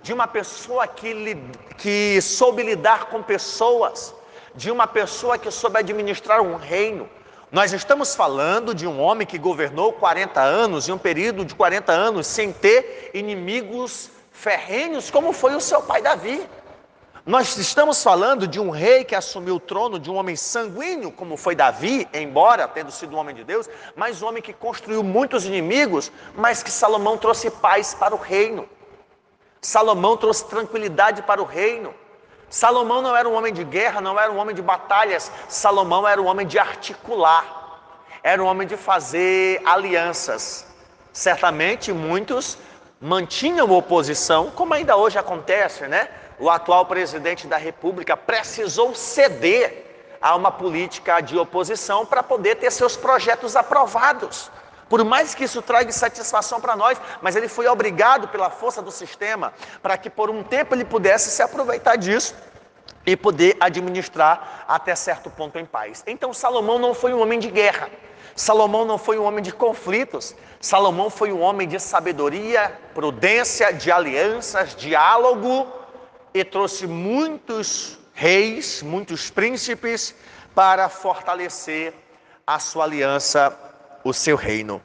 de 0.02 0.14
uma 0.14 0.28
pessoa 0.28 0.88
que, 0.88 1.38
que 1.78 2.22
soube 2.22 2.64
lidar 2.64 3.06
com 3.06 3.22
pessoas, 3.22 4.14
de 4.56 4.72
uma 4.72 4.88
pessoa 4.88 5.38
que 5.38 5.52
soube 5.52 5.80
administrar 5.80 6.42
um 6.42 6.56
reino. 6.56 7.10
Nós 7.52 7.74
estamos 7.74 8.16
falando 8.16 8.76
de 8.76 8.86
um 8.86 9.02
homem 9.02 9.26
que 9.26 9.38
governou 9.38 9.92
40 9.94 10.40
anos, 10.40 10.88
em 10.88 10.92
um 10.92 10.98
período 10.98 11.44
de 11.44 11.56
40 11.56 11.92
anos, 11.92 12.28
sem 12.28 12.54
ter 12.54 13.10
inimigos 13.14 14.12
ferrenhos, 14.32 15.10
como 15.10 15.34
foi 15.34 15.56
o 15.56 15.62
seu 15.62 15.82
pai 15.82 16.02
Davi. 16.02 16.48
Nós 17.26 17.58
estamos 17.58 18.02
falando 18.02 18.48
de 18.48 18.60
um 18.60 18.70
rei 18.70 19.04
que 19.04 19.14
assumiu 19.14 19.56
o 19.56 19.60
trono 19.60 20.00
de 20.00 20.10
um 20.10 20.16
homem 20.16 20.36
sanguíneo, 20.36 21.12
como 21.12 21.38
foi 21.38 21.54
Davi, 21.54 22.08
embora 22.14 22.68
tendo 22.68 22.92
sido 22.92 23.16
um 23.16 23.20
homem 23.20 23.36
de 23.36 23.44
Deus, 23.44 23.70
mas 23.96 24.22
um 24.22 24.28
homem 24.28 24.42
que 24.42 24.54
construiu 24.54 25.04
muitos 25.04 25.46
inimigos, 25.46 26.12
mas 26.36 26.64
que 26.64 26.72
Salomão 26.72 27.18
trouxe 27.18 27.52
paz 27.52 27.94
para 27.94 28.16
o 28.16 28.18
reino. 28.18 28.68
Salomão 29.62 30.16
trouxe 30.16 30.46
tranquilidade 30.46 31.22
para 31.22 31.42
o 31.42 31.46
reino. 31.46 31.94
Salomão 32.50 33.02
não 33.02 33.16
era 33.16 33.28
um 33.28 33.34
homem 33.34 33.54
de 33.54 33.64
guerra, 33.64 34.02
não 34.02 34.20
era 34.20 34.32
um 34.32 34.38
homem 34.38 34.56
de 34.56 34.62
batalhas. 34.62 35.32
Salomão 35.48 36.08
era 36.08 36.22
um 36.22 36.26
homem 36.26 36.48
de 36.48 36.58
articular, 36.58 37.46
era 38.24 38.42
um 38.42 38.48
homem 38.48 38.68
de 38.68 38.78
fazer 38.78 39.62
alianças. 39.66 40.66
Certamente 41.12 41.92
muitos 41.92 42.58
mantinham 43.00 43.70
oposição, 43.72 44.52
como 44.52 44.74
ainda 44.74 44.96
hoje 44.96 45.18
acontece, 45.18 45.88
né? 45.88 46.10
O 46.40 46.50
atual 46.50 46.86
presidente 46.86 47.48
da 47.48 47.58
República 47.58 48.16
precisou 48.16 48.96
ceder 48.96 50.18
a 50.22 50.36
uma 50.36 50.52
política 50.52 51.22
de 51.22 51.38
oposição 51.38 52.06
para 52.06 52.24
poder 52.24 52.56
ter 52.56 52.72
seus 52.72 52.96
projetos 52.96 53.56
aprovados. 53.56 54.50
Por 54.90 55.06
mais 55.06 55.36
que 55.36 55.44
isso 55.44 55.62
traga 55.62 55.92
satisfação 55.92 56.60
para 56.60 56.76
nós, 56.76 57.00
mas 57.22 57.36
ele 57.36 57.48
foi 57.48 57.68
obrigado 57.68 58.28
pela 58.28 58.50
força 58.50 58.82
do 58.82 58.92
sistema 58.92 59.54
para 59.82 59.98
que 59.98 60.10
por 60.10 60.30
um 60.32 60.44
tempo 60.44 60.74
ele 60.74 60.84
pudesse 60.84 61.30
se 61.30 61.44
aproveitar 61.44 61.96
disso 61.96 62.36
e 63.06 63.16
poder 63.16 63.56
administrar 63.60 64.66
até 64.68 64.96
certo 64.96 65.30
ponto 65.30 65.60
em 65.60 65.66
paz. 65.66 66.04
Então 66.08 66.34
Salomão 66.34 66.80
não 66.80 66.94
foi 66.96 67.14
um 67.14 67.22
homem 67.22 67.40
de 67.40 67.50
guerra. 67.50 67.90
Salomão 68.36 68.84
não 68.84 68.98
foi 68.98 69.20
um 69.20 69.24
homem 69.24 69.44
de 69.44 69.52
conflitos. 69.52 70.36
Salomão 70.60 71.10
foi 71.10 71.32
um 71.32 71.42
homem 71.42 71.68
de 71.68 71.80
sabedoria, 71.80 72.74
prudência, 72.94 73.72
de 73.72 73.92
alianças, 73.92 74.76
diálogo 74.76 75.68
e 76.34 76.44
trouxe 76.44 76.88
muitos 76.88 78.00
reis, 78.14 78.82
muitos 78.82 79.30
príncipes 79.30 80.16
para 80.56 80.90
fortalecer 80.90 81.94
a 82.46 82.60
sua 82.60 82.86
aliança 82.86 83.69
o 84.04 84.14
seu 84.14 84.36
reino. 84.36 84.82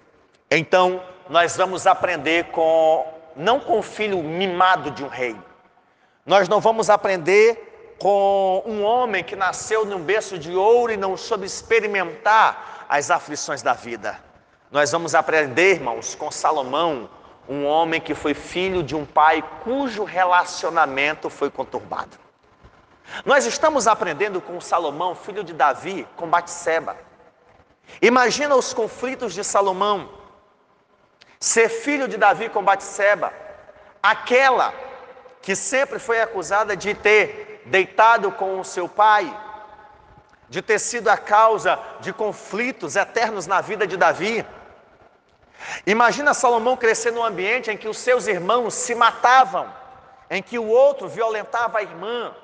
Então, 0.50 1.02
nós 1.28 1.56
vamos 1.56 1.87
aprender 1.87 2.44
com 2.47 3.06
não 3.37 3.59
com 3.59 3.78
o 3.78 3.83
filho 3.83 4.23
mimado 4.23 4.90
de 4.90 5.02
um 5.02 5.09
rei. 5.09 5.37
Nós 6.25 6.49
não 6.49 6.61
vamos 6.61 6.88
aprender 6.88 7.97
com 7.99 8.62
um 8.66 8.83
homem 8.83 9.25
que 9.25 9.37
nasceu 9.37 9.85
num 9.85 10.00
berço 10.00 10.38
de 10.38 10.54
ouro 10.54 10.92
e 10.92 10.97
não 10.97 11.16
soube 11.16 11.47
experimentar 11.47 12.87
as 12.88 13.11
aflições 13.11 13.62
da 13.62 13.73
vida. 13.73 14.18
Nós 14.71 14.90
vamos 14.92 15.14
aprender, 15.14 15.75
irmãos, 15.75 16.14
com 16.14 16.30
Salomão, 16.30 17.09
um 17.49 17.64
homem 17.64 18.00
que 18.00 18.14
foi 18.14 18.35
filho 18.35 18.83
de 18.83 18.97
um 18.97 19.04
pai 19.04 19.44
cujo 19.62 20.04
relacionamento 20.04 21.28
foi 21.28 21.50
conturbado. 21.50 22.16
Nós 23.25 23.44
estamos 23.44 23.87
aprendendo 23.87 24.40
com 24.40 24.61
Salomão, 24.61 25.14
filho 25.14 25.44
de 25.44 25.52
Davi, 25.52 26.06
com 26.16 26.26
Batseba. 26.26 26.97
Imagina 28.00 28.55
os 28.55 28.73
conflitos 28.73 29.35
de 29.35 29.45
Salomão, 29.45 30.11
ser 31.38 31.69
filho 31.69 32.09
de 32.09 32.17
Davi 32.17 32.49
com 32.49 32.62
Batseba, 32.62 33.33
aquela 34.03 34.75
que 35.43 35.55
sempre 35.55 35.99
foi 35.99 36.21
acusada 36.21 36.76
de 36.76 36.95
ter 36.95 37.62
deitado 37.67 38.33
com 38.33 38.61
o 38.61 38.64
seu 38.64 38.88
pai, 38.88 39.38
de 40.49 40.61
ter 40.62 40.79
sido 40.79 41.09
a 41.09 41.17
causa 41.17 41.79
de 42.00 42.12
conflitos 42.12 42.97
eternos 42.97 43.47
na 43.47 43.61
vida 43.61 43.87
de 43.87 43.97
Davi. 43.97 44.45
Imagina 45.87 46.35
Salomão 46.35 46.76
crescer 46.76 47.11
num 47.11 47.25
ambiente 47.25 47.71
em 47.71 47.76
que 47.76 47.88
os 47.88 47.99
seus 47.99 48.26
irmãos 48.26 48.75
se 48.75 48.95
matavam, 48.95 49.73
em 50.31 50.43
que 50.43 50.59
o 50.59 50.67
outro 50.67 51.09
violentava 51.09 51.79
a 51.79 51.83
irmã, 51.83 52.35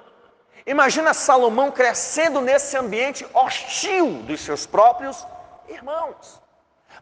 Imagina 0.67 1.15
Salomão 1.15 1.71
crescendo 1.71 2.41
nesse 2.41 2.77
ambiente 2.77 3.27
hostil 3.33 4.23
dos 4.23 4.41
seus 4.41 4.67
próprios 4.67 5.27
irmãos. 5.69 6.41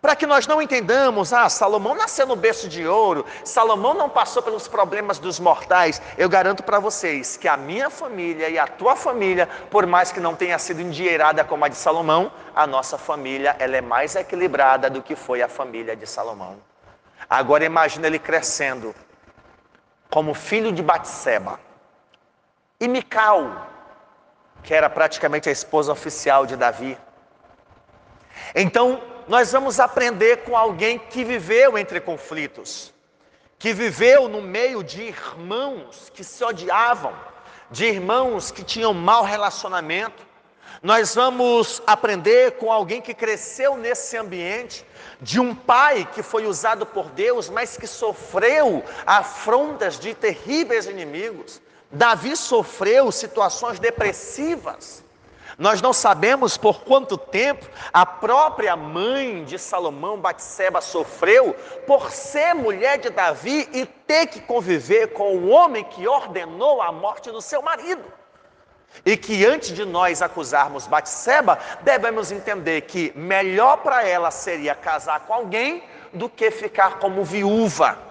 Para 0.00 0.14
que 0.14 0.26
nós 0.26 0.46
não 0.46 0.62
entendamos, 0.62 1.33
ah, 1.33 1.48
Salomão 1.48 1.94
nasceu 1.94 2.24
no 2.24 2.37
berço 2.37 2.68
de 2.68 2.87
ouro, 2.87 3.26
Salomão 3.44 3.94
não 3.94 4.09
passou 4.09 4.40
pelos 4.40 4.68
problemas 4.68 5.18
dos 5.18 5.40
mortais. 5.40 6.00
Eu 6.16 6.28
garanto 6.28 6.62
para 6.62 6.78
vocês 6.78 7.37
que 7.37 7.48
a 7.48 7.56
minha 7.56 7.90
família 7.90 8.48
e 8.48 8.59
a 8.59 8.66
tua 8.66 8.94
família, 8.94 9.48
por 9.68 9.87
mais 9.87 10.12
que 10.12 10.20
não 10.20 10.37
tenha 10.37 10.56
sido 10.59 10.80
endinheirada 10.80 11.44
como 11.44 11.64
a 11.64 11.68
de 11.68 11.74
Salomão, 11.74 12.30
a 12.54 12.64
nossa 12.64 12.96
família 12.96 13.56
ela 13.59 13.76
é 13.76 13.80
mais 13.80 14.14
equilibrada 14.14 14.88
do 14.88 15.02
que 15.02 15.16
foi 15.16 15.42
a 15.42 15.48
família 15.48 15.96
de 15.96 16.06
Salomão. 16.06 16.59
Agora 17.28 17.64
imagina 17.64 18.06
ele 18.06 18.20
crescendo 18.20 18.94
como 20.09 20.33
filho 20.33 20.70
de 20.70 20.83
Batseba 20.83 21.59
e 22.80 22.86
Mical, 22.86 23.68
que 24.62 24.72
era 24.72 24.88
praticamente 24.88 25.48
a 25.48 25.52
esposa 25.52 25.92
oficial 25.92 26.46
de 26.46 26.56
Davi. 26.56 26.96
Então, 28.54 29.02
nós 29.26 29.52
vamos 29.52 29.80
aprender 29.80 30.44
com 30.44 30.56
alguém 30.56 30.98
que 30.98 31.24
viveu 31.24 31.76
entre 31.76 32.00
conflitos, 32.00 32.92
que 33.58 33.72
viveu 33.72 34.28
no 34.28 34.40
meio 34.40 34.82
de 34.82 35.02
irmãos 35.02 36.10
que 36.14 36.22
se 36.22 36.42
odiavam, 36.44 37.14
de 37.70 37.84
irmãos 37.84 38.50
que 38.50 38.62
tinham 38.62 38.94
mau 38.94 39.24
relacionamento. 39.24 40.26
Nós 40.80 41.14
vamos 41.14 41.82
aprender 41.86 42.52
com 42.52 42.70
alguém 42.70 43.00
que 43.00 43.12
cresceu 43.12 43.76
nesse 43.76 44.16
ambiente, 44.16 44.86
de 45.20 45.40
um 45.40 45.52
pai 45.52 46.08
que 46.14 46.22
foi 46.22 46.46
usado 46.46 46.86
por 46.86 47.10
Deus, 47.10 47.50
mas 47.50 47.76
que 47.76 47.86
sofreu 47.86 48.84
afrontas 49.04 49.98
de 49.98 50.14
terríveis 50.14 50.86
inimigos. 50.86 51.60
Davi 51.90 52.37
sofreu 52.37 53.11
situações 53.11 53.79
depressivas. 53.79 55.03
Nós 55.57 55.83
não 55.83 55.92
sabemos 55.92 56.57
por 56.57 56.83
quanto 56.83 57.16
tempo 57.16 57.66
a 57.92 58.07
própria 58.07 58.77
mãe 58.77 59.42
de 59.44 59.59
Salomão, 59.59 60.20
Batseba, 60.20 60.81
sofreu 60.81 61.55
por 61.87 62.12
ser 62.12 62.55
mulher 62.55 62.98
de 62.98 63.11
Davi 63.11 63.68
e 63.72 63.85
ter 63.85 64.27
que 64.27 64.40
conviver 64.40 65.09
com 65.09 65.37
o 65.37 65.48
homem 65.48 65.83
que 65.83 66.07
ordenou 66.07 66.81
a 66.81 66.92
morte 66.92 67.33
do 67.33 67.40
seu 67.40 67.61
marido. 67.61 68.05
E 69.05 69.16
que 69.16 69.44
antes 69.44 69.74
de 69.74 69.85
nós 69.85 70.22
acusarmos 70.22 70.87
Batseba, 70.87 71.59
devemos 71.81 72.31
entender 72.31 72.83
que 72.83 73.12
melhor 73.16 73.79
para 73.79 74.07
ela 74.07 74.31
seria 74.31 74.74
casar 74.74 75.20
com 75.20 75.35
alguém 75.35 75.83
do 76.12 76.29
que 76.29 76.51
ficar 76.51 76.98
como 76.98 77.24
viúva 77.24 78.08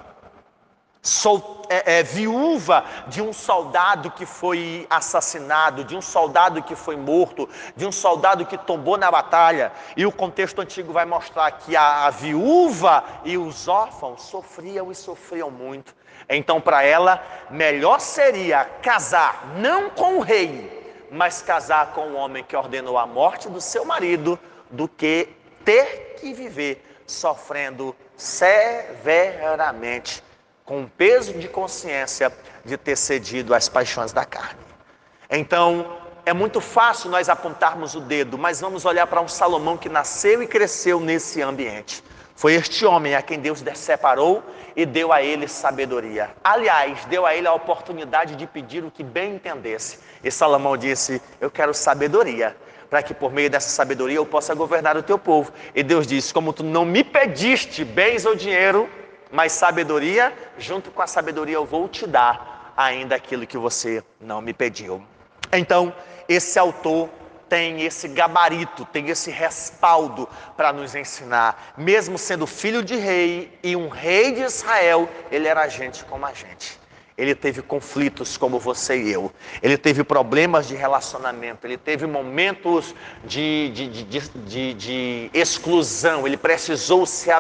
sol, 1.08 1.64
é, 1.70 2.00
é, 2.00 2.04
viúva 2.04 2.84
de 3.08 3.22
um 3.22 3.32
soldado 3.32 4.12
que 4.12 4.26
foi 4.26 4.86
assassinado, 4.90 5.84
de 5.84 5.96
um 5.96 6.02
soldado 6.02 6.62
que 6.62 6.76
foi 6.76 6.98
morto, 6.98 7.50
de 7.76 7.86
um 7.86 7.92
soldado 7.92 8.46
que 8.46 8.58
tombou 8.58 8.98
na 8.98 9.10
batalha. 9.10 9.72
E 9.96 10.06
o 10.06 10.12
contexto 10.12 10.62
antigo 10.62 10.92
vai 10.92 11.06
mostrar 11.06 11.50
que 11.52 11.76
a, 11.76 12.06
a 12.06 12.10
viúva 12.10 13.04
e 13.24 13.38
os 13.38 13.68
órfãos 13.68 14.24
sofriam 14.24 14.92
e 14.92 14.96
sofriam 14.96 15.50
muito. 15.50 15.96
Então, 16.30 16.60
para 16.60 16.84
ela, 16.84 17.24
melhor 17.50 18.02
seria 18.02 18.66
casar 18.82 19.54
não 19.58 19.90
com 19.90 20.18
o 20.18 20.22
rei, 20.22 21.06
mas 21.10 21.42
casar 21.42 21.94
com 21.94 22.02
o 22.02 22.16
homem 22.16 22.44
que 22.44 22.56
ordenou 22.56 22.98
a 22.98 23.08
morte 23.08 23.50
do 23.50 23.62
seu 23.62 23.86
marido, 23.86 24.38
do 24.70 24.90
que 24.90 25.30
ter 25.64 26.18
que 26.20 26.34
viver 26.34 26.84
sofrendo 27.06 27.96
severamente 28.18 30.27
com 30.68 30.84
o 30.84 30.90
peso 30.90 31.34
de 31.34 31.48
consciência 31.48 32.30
de 32.66 32.76
ter 32.76 32.98
cedido 32.98 33.56
às 33.56 33.70
paixões 33.70 34.12
da 34.12 34.26
carne. 34.26 34.60
Então, 35.30 35.98
é 36.26 36.34
muito 36.34 36.60
fácil 36.60 37.10
nós 37.10 37.30
apontarmos 37.30 37.96
o 37.96 38.02
dedo, 38.02 38.38
mas 38.38 38.60
vamos 38.60 38.84
olhar 38.84 39.08
para 39.08 39.22
um 39.22 39.30
Salomão 39.30 39.78
que 39.78 39.88
nasceu 39.88 40.44
e 40.44 40.48
cresceu 40.48 41.00
nesse 41.00 41.42
ambiente. 41.42 42.04
Foi 42.36 42.54
este 42.54 42.86
homem 42.86 43.16
a 43.16 43.22
quem 43.22 43.40
Deus 43.40 43.64
separou 43.76 44.44
e 44.76 44.86
deu 44.86 45.14
a 45.14 45.24
ele 45.24 45.48
sabedoria. 45.48 46.32
Aliás, 46.44 47.06
deu 47.06 47.26
a 47.26 47.34
ele 47.34 47.48
a 47.48 47.54
oportunidade 47.54 48.36
de 48.36 48.46
pedir 48.46 48.84
o 48.84 48.92
que 48.92 49.04
bem 49.04 49.36
entendesse. 49.36 50.00
E 50.22 50.30
Salomão 50.30 50.76
disse: 50.76 51.22
Eu 51.40 51.50
quero 51.50 51.74
sabedoria, 51.74 52.58
para 52.90 53.02
que 53.02 53.14
por 53.14 53.32
meio 53.32 53.50
dessa 53.50 53.70
sabedoria 53.70 54.18
eu 54.18 54.26
possa 54.26 54.54
governar 54.54 54.98
o 54.98 55.02
teu 55.02 55.18
povo. 55.18 55.52
E 55.74 55.82
Deus 55.82 56.06
disse: 56.06 56.34
Como 56.34 56.52
tu 56.52 56.62
não 56.62 56.84
me 56.84 57.06
pediste 57.06 57.86
bens 57.86 58.26
ou 58.26 58.36
dinheiro, 58.36 58.88
mas 59.32 59.52
sabedoria, 59.52 60.34
junto 60.58 60.92
com 60.92 61.02
a 61.02 61.08
sabedoria 61.08 61.56
eu 61.56 61.66
vou 61.66 61.88
te 61.88 62.06
dar 62.08 62.74
ainda 62.76 63.16
aquilo 63.16 63.48
que 63.48 63.58
você 63.58 64.04
não 64.20 64.42
me 64.42 64.54
pediu. 64.54 65.04
Então, 65.52 65.94
esse 66.28 66.60
autor 66.60 67.10
tem 67.50 67.82
esse 67.82 68.08
gabarito, 68.08 68.86
tem 68.86 69.10
esse 69.10 69.32
respaldo 69.32 70.28
para 70.56 70.74
nos 70.74 70.96
ensinar. 70.96 71.74
Mesmo 71.78 72.18
sendo 72.18 72.46
filho 72.46 72.84
de 72.84 72.96
rei 72.96 73.58
e 73.64 73.76
um 73.76 73.88
rei 73.88 74.34
de 74.34 74.42
Israel, 74.42 75.10
ele 75.32 75.48
era 75.48 75.68
gente 75.68 76.04
como 76.06 76.26
a 76.26 76.34
gente. 76.34 76.80
Ele 77.18 77.34
teve 77.34 77.64
conflitos 77.64 78.38
como 78.38 78.60
você 78.60 79.02
e 79.02 79.12
eu. 79.12 79.32
Ele 79.64 79.76
teve 79.76 80.04
problemas 80.04 80.68
de 80.68 80.76
relacionamento. 80.76 81.66
Ele 81.66 81.76
teve 81.76 82.06
momentos 82.06 82.94
de, 83.24 83.72
de, 83.74 83.88
de, 83.88 84.30
de, 84.30 84.74
de 84.76 85.32
exclusão. 85.34 86.28
Ele 86.28 86.38
precisou 86.38 87.08
se. 87.08 87.32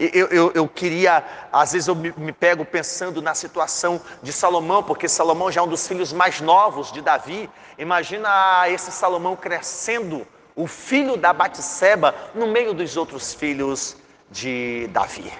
Eu, 0.00 0.26
eu, 0.26 0.52
eu, 0.52 0.66
queria. 0.66 1.24
Às 1.52 1.72
vezes 1.72 1.86
eu 1.86 1.94
me, 1.94 2.12
me 2.16 2.32
pego 2.32 2.64
pensando 2.64 3.22
na 3.22 3.32
situação 3.32 4.00
de 4.20 4.32
Salomão, 4.32 4.82
porque 4.82 5.08
Salomão 5.08 5.52
já 5.52 5.60
é 5.60 5.64
um 5.64 5.68
dos 5.68 5.86
filhos 5.86 6.12
mais 6.12 6.40
novos 6.40 6.90
de 6.90 7.00
Davi. 7.00 7.48
Imagina 7.78 8.64
esse 8.68 8.90
Salomão 8.90 9.36
crescendo, 9.36 10.26
o 10.56 10.66
filho 10.66 11.16
da 11.16 11.32
Batseba, 11.32 12.12
no 12.34 12.48
meio 12.48 12.74
dos 12.74 12.96
outros 12.96 13.32
filhos 13.32 13.96
de 14.28 14.88
Davi. 14.88 15.32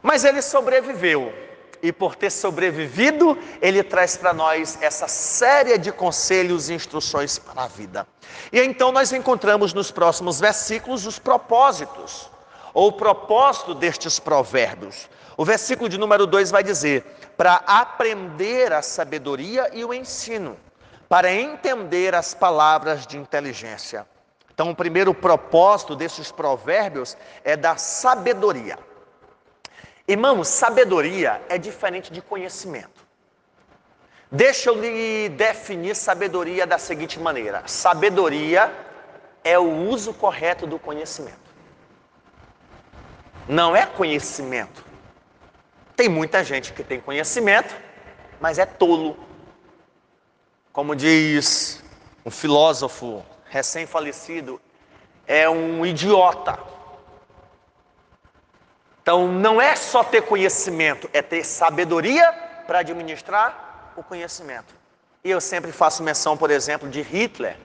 Mas 0.00 0.24
ele 0.24 0.40
sobreviveu 0.40 1.34
e 1.82 1.92
por 1.92 2.14
ter 2.14 2.30
sobrevivido, 2.30 3.38
ele 3.60 3.82
traz 3.82 4.16
para 4.16 4.32
nós 4.32 4.78
essa 4.80 5.08
série 5.08 5.78
de 5.78 5.90
conselhos 5.90 6.68
e 6.68 6.74
instruções 6.74 7.38
para 7.38 7.64
a 7.64 7.68
vida. 7.68 8.06
E 8.52 8.60
então 8.60 8.92
nós 8.92 9.12
encontramos 9.12 9.72
nos 9.72 9.90
próximos 9.90 10.38
versículos 10.40 11.06
os 11.06 11.18
propósitos, 11.18 12.30
ou 12.72 12.88
o 12.88 12.92
propósito 12.92 13.74
destes 13.74 14.18
provérbios. 14.18 15.08
O 15.36 15.44
versículo 15.44 15.88
de 15.88 15.98
número 15.98 16.26
2 16.26 16.50
vai 16.50 16.62
dizer: 16.62 17.04
para 17.36 17.62
aprender 17.66 18.72
a 18.72 18.82
sabedoria 18.82 19.70
e 19.72 19.84
o 19.84 19.94
ensino, 19.94 20.56
para 21.08 21.32
entender 21.32 22.14
as 22.14 22.34
palavras 22.34 23.06
de 23.06 23.16
inteligência. 23.16 24.06
Então, 24.52 24.70
o 24.70 24.76
primeiro 24.76 25.14
propósito 25.14 25.96
desses 25.96 26.30
provérbios 26.30 27.16
é 27.42 27.56
da 27.56 27.78
sabedoria. 27.78 28.78
Irmãos, 30.10 30.48
sabedoria 30.48 31.40
é 31.48 31.56
diferente 31.56 32.12
de 32.12 32.20
conhecimento. 32.20 33.06
Deixa 34.28 34.68
eu 34.68 34.74
lhe 34.74 35.28
definir 35.28 35.94
sabedoria 35.94 36.66
da 36.66 36.78
seguinte 36.78 37.20
maneira: 37.20 37.62
sabedoria 37.68 38.74
é 39.44 39.56
o 39.56 39.70
uso 39.88 40.12
correto 40.12 40.66
do 40.66 40.80
conhecimento. 40.80 41.38
Não 43.48 43.76
é 43.76 43.86
conhecimento. 43.86 44.84
Tem 45.94 46.08
muita 46.08 46.42
gente 46.42 46.72
que 46.72 46.82
tem 46.82 47.00
conhecimento, 47.00 47.72
mas 48.40 48.58
é 48.58 48.66
tolo. 48.66 49.16
Como 50.72 50.96
diz 50.96 51.84
um 52.26 52.32
filósofo 52.32 53.24
recém-falecido, 53.44 54.60
é 55.24 55.48
um 55.48 55.86
idiota. 55.86 56.58
Então 59.02 59.26
não 59.28 59.60
é 59.60 59.74
só 59.76 60.04
ter 60.04 60.22
conhecimento, 60.22 61.08
é 61.12 61.22
ter 61.22 61.44
sabedoria 61.44 62.32
para 62.66 62.80
administrar 62.80 63.92
o 63.96 64.02
conhecimento. 64.02 64.74
E 65.24 65.30
eu 65.30 65.40
sempre 65.40 65.72
faço 65.72 66.02
menção, 66.02 66.36
por 66.36 66.50
exemplo, 66.50 66.88
de 66.88 67.02
Hitler, 67.02 67.56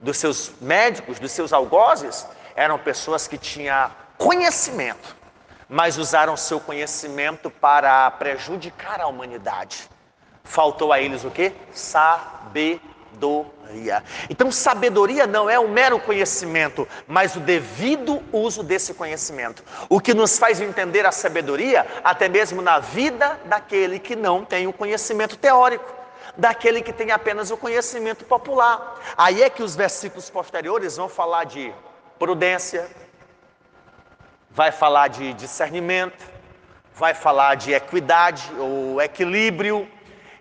dos 0.00 0.16
seus 0.18 0.52
médicos, 0.60 1.18
dos 1.18 1.32
seus 1.32 1.52
algozes, 1.52 2.26
eram 2.56 2.78
pessoas 2.78 3.26
que 3.26 3.38
tinham 3.38 3.90
conhecimento, 4.16 5.16
mas 5.68 5.98
usaram 5.98 6.36
seu 6.36 6.60
conhecimento 6.60 7.50
para 7.50 8.10
prejudicar 8.12 9.00
a 9.00 9.06
humanidade. 9.06 9.88
Faltou 10.42 10.92
a 10.92 11.00
eles 11.00 11.24
o 11.24 11.30
que? 11.30 11.52
Sabedoria 11.72 12.93
sabedoria. 13.14 14.02
Então, 14.28 14.50
sabedoria 14.50 15.26
não 15.26 15.48
é 15.48 15.58
um 15.58 15.68
mero 15.68 15.98
conhecimento, 16.00 16.86
mas 17.06 17.36
o 17.36 17.40
devido 17.40 18.22
uso 18.32 18.62
desse 18.62 18.94
conhecimento. 18.94 19.62
O 19.88 20.00
que 20.00 20.12
nos 20.12 20.38
faz 20.38 20.60
entender 20.60 21.06
a 21.06 21.12
sabedoria, 21.12 21.86
até 22.02 22.28
mesmo 22.28 22.60
na 22.60 22.78
vida 22.78 23.38
daquele 23.44 23.98
que 23.98 24.16
não 24.16 24.44
tem 24.44 24.66
o 24.66 24.72
conhecimento 24.72 25.36
teórico, 25.36 25.92
daquele 26.36 26.82
que 26.82 26.92
tem 26.92 27.10
apenas 27.10 27.50
o 27.50 27.56
conhecimento 27.56 28.24
popular. 28.24 29.00
Aí 29.16 29.42
é 29.42 29.50
que 29.50 29.62
os 29.62 29.76
versículos 29.76 30.28
posteriores 30.28 30.96
vão 30.96 31.08
falar 31.08 31.44
de 31.44 31.72
prudência, 32.18 32.88
vai 34.50 34.72
falar 34.72 35.08
de 35.08 35.32
discernimento, 35.34 36.24
vai 36.94 37.14
falar 37.14 37.56
de 37.56 37.72
equidade 37.72 38.52
ou 38.58 39.00
equilíbrio 39.00 39.88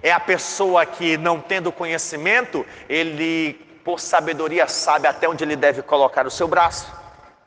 é 0.04 0.12
a 0.12 0.20
pessoa 0.20 0.86
que, 0.86 1.18
não 1.18 1.40
tendo 1.40 1.72
conhecimento, 1.72 2.66
ele, 2.90 3.54
por 3.86 4.02
sabedoria, 4.02 4.68
sabe 4.68 5.08
até 5.08 5.30
onde 5.30 5.46
ele 5.46 5.56
deve 5.56 5.82
colocar 5.82 6.28
o 6.28 6.32
seu 6.32 6.48
braço, 6.48 6.94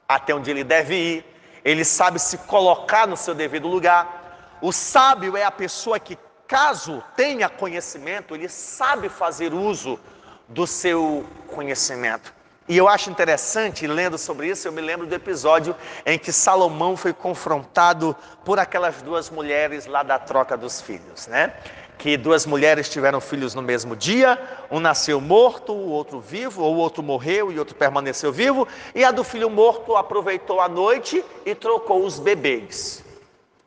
até 0.09 0.35
onde 0.35 0.51
ele 0.51 0.65
deve 0.65 0.95
ir, 0.97 1.25
ele 1.63 1.85
sabe 1.85 2.19
se 2.19 2.39
colocar 2.39 3.07
no 3.07 3.17
seu 3.17 3.35
devido 3.35 3.69
lugar. 3.69 4.57
O 4.63 4.73
sábio 4.73 5.37
é 5.37 5.45
a 5.45 5.51
pessoa 5.51 6.01
que, 6.01 6.19
caso 6.49 7.05
tenha 7.15 7.49
conhecimento, 7.49 8.35
ele 8.35 8.49
sabe 8.49 9.11
fazer 9.11 9.53
uso 9.53 10.01
do 10.49 10.67
seu 10.67 11.27
conhecimento. 11.49 12.35
E 12.69 12.77
eu 12.77 12.89
acho 12.89 13.11
interessante, 13.11 13.87
lendo 13.87 14.19
sobre 14.19 14.49
isso, 14.49 14.67
eu 14.67 14.73
me 14.73 14.81
lembro 14.81 15.07
do 15.07 15.15
episódio 15.15 15.77
em 16.05 16.19
que 16.19 16.33
Salomão 16.33 16.97
foi 16.97 17.13
confrontado 17.13 18.17
por 18.45 18.59
aquelas 18.59 19.03
duas 19.03 19.31
mulheres 19.31 19.87
lá 19.87 20.03
da 20.03 20.19
troca 20.19 20.57
dos 20.57 20.81
filhos, 20.81 21.29
né? 21.29 21.53
Que 21.99 22.17
duas 22.17 22.45
mulheres 22.45 22.89
tiveram 22.89 23.21
filhos 23.21 23.55
no 23.55 23.63
mesmo 23.63 23.97
dia, 23.97 24.39
um 24.71 24.79
nasceu 24.79 25.21
morto, 25.21 25.73
o 25.73 25.91
outro 25.91 26.21
vivo, 26.21 26.63
ou 26.63 26.75
o 26.75 26.79
outro 26.79 27.03
morreu 27.03 27.51
e 27.51 27.57
o 27.57 27.59
outro 27.59 27.75
permaneceu 27.75 28.33
vivo, 28.33 28.69
e 28.95 29.05
a 29.05 29.11
do 29.11 29.25
filho 29.25 29.49
morto 29.49 29.97
aproveitou 29.97 30.61
a 30.61 30.69
noite 30.69 31.25
e 31.45 31.55
trocou 31.55 32.05
os 32.05 32.19
bebês. 32.19 33.05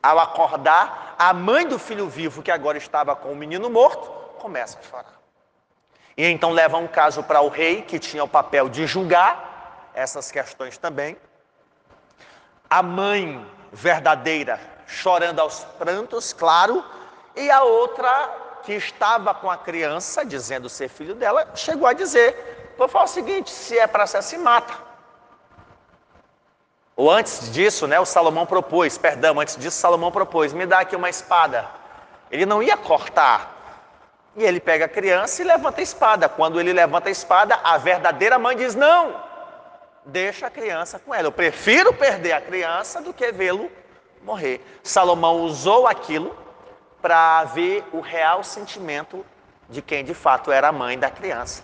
Ao 0.02 0.18
acordar, 0.18 1.14
a 1.18 1.34
mãe 1.34 1.66
do 1.66 1.78
filho 1.78 2.08
vivo, 2.08 2.42
que 2.42 2.50
agora 2.50 2.78
estava 2.78 3.14
com 3.14 3.32
o 3.32 3.36
menino 3.36 3.68
morto, 3.68 4.08
começa 4.38 4.78
a 4.78 4.82
chorar. 4.82 5.20
E 6.16 6.24
então 6.24 6.50
leva 6.50 6.76
um 6.76 6.86
caso 6.86 7.22
para 7.22 7.40
o 7.40 7.48
rei, 7.48 7.82
que 7.82 7.98
tinha 7.98 8.24
o 8.24 8.28
papel 8.28 8.68
de 8.68 8.86
julgar 8.86 9.90
essas 9.94 10.30
questões 10.30 10.78
também. 10.78 11.16
A 12.68 12.82
mãe 12.82 13.44
verdadeira 13.72 14.60
chorando 14.86 15.40
aos 15.40 15.64
prantos, 15.78 16.32
claro, 16.32 16.84
e 17.40 17.50
a 17.50 17.62
outra, 17.62 18.30
que 18.62 18.72
estava 18.74 19.34
com 19.34 19.50
a 19.50 19.56
criança, 19.56 20.24
dizendo 20.24 20.68
ser 20.68 20.88
filho 20.88 21.14
dela, 21.14 21.48
chegou 21.54 21.86
a 21.86 21.92
dizer: 21.92 22.74
Vou 22.76 22.88
falar 22.88 23.04
o 23.04 23.08
seguinte: 23.08 23.50
se 23.50 23.78
é 23.78 23.86
para 23.86 24.06
ser, 24.06 24.22
se 24.22 24.38
mata. 24.38 24.74
Ou 26.96 27.10
antes 27.10 27.50
disso, 27.50 27.86
né, 27.86 27.98
o 27.98 28.04
Salomão 28.04 28.44
propôs, 28.44 28.98
perdão, 28.98 29.40
antes 29.40 29.56
disso, 29.56 29.78
Salomão 29.78 30.12
propôs: 30.12 30.52
Me 30.52 30.66
dá 30.66 30.80
aqui 30.80 30.94
uma 30.94 31.08
espada. 31.08 31.68
Ele 32.30 32.46
não 32.46 32.62
ia 32.62 32.76
cortar. 32.76 33.56
E 34.36 34.44
ele 34.44 34.60
pega 34.60 34.84
a 34.84 34.88
criança 34.88 35.42
e 35.42 35.44
levanta 35.44 35.80
a 35.80 35.82
espada. 35.82 36.28
Quando 36.28 36.60
ele 36.60 36.72
levanta 36.72 37.08
a 37.08 37.12
espada, 37.12 37.58
a 37.64 37.78
verdadeira 37.78 38.38
mãe 38.38 38.56
diz: 38.56 38.74
Não, 38.74 39.16
deixa 40.04 40.46
a 40.46 40.50
criança 40.50 40.98
com 40.98 41.14
ela. 41.14 41.28
Eu 41.28 41.32
prefiro 41.32 41.92
perder 41.92 42.32
a 42.32 42.40
criança 42.40 43.00
do 43.00 43.12
que 43.12 43.32
vê-lo 43.32 43.70
morrer. 44.22 44.64
Salomão 44.82 45.40
usou 45.40 45.86
aquilo 45.86 46.36
para 47.00 47.44
ver 47.44 47.84
o 47.92 48.00
real 48.00 48.42
sentimento 48.44 49.24
de 49.68 49.80
quem 49.80 50.04
de 50.04 50.14
fato 50.14 50.50
era 50.50 50.68
a 50.68 50.72
mãe 50.72 50.98
da 50.98 51.10
criança. 51.10 51.62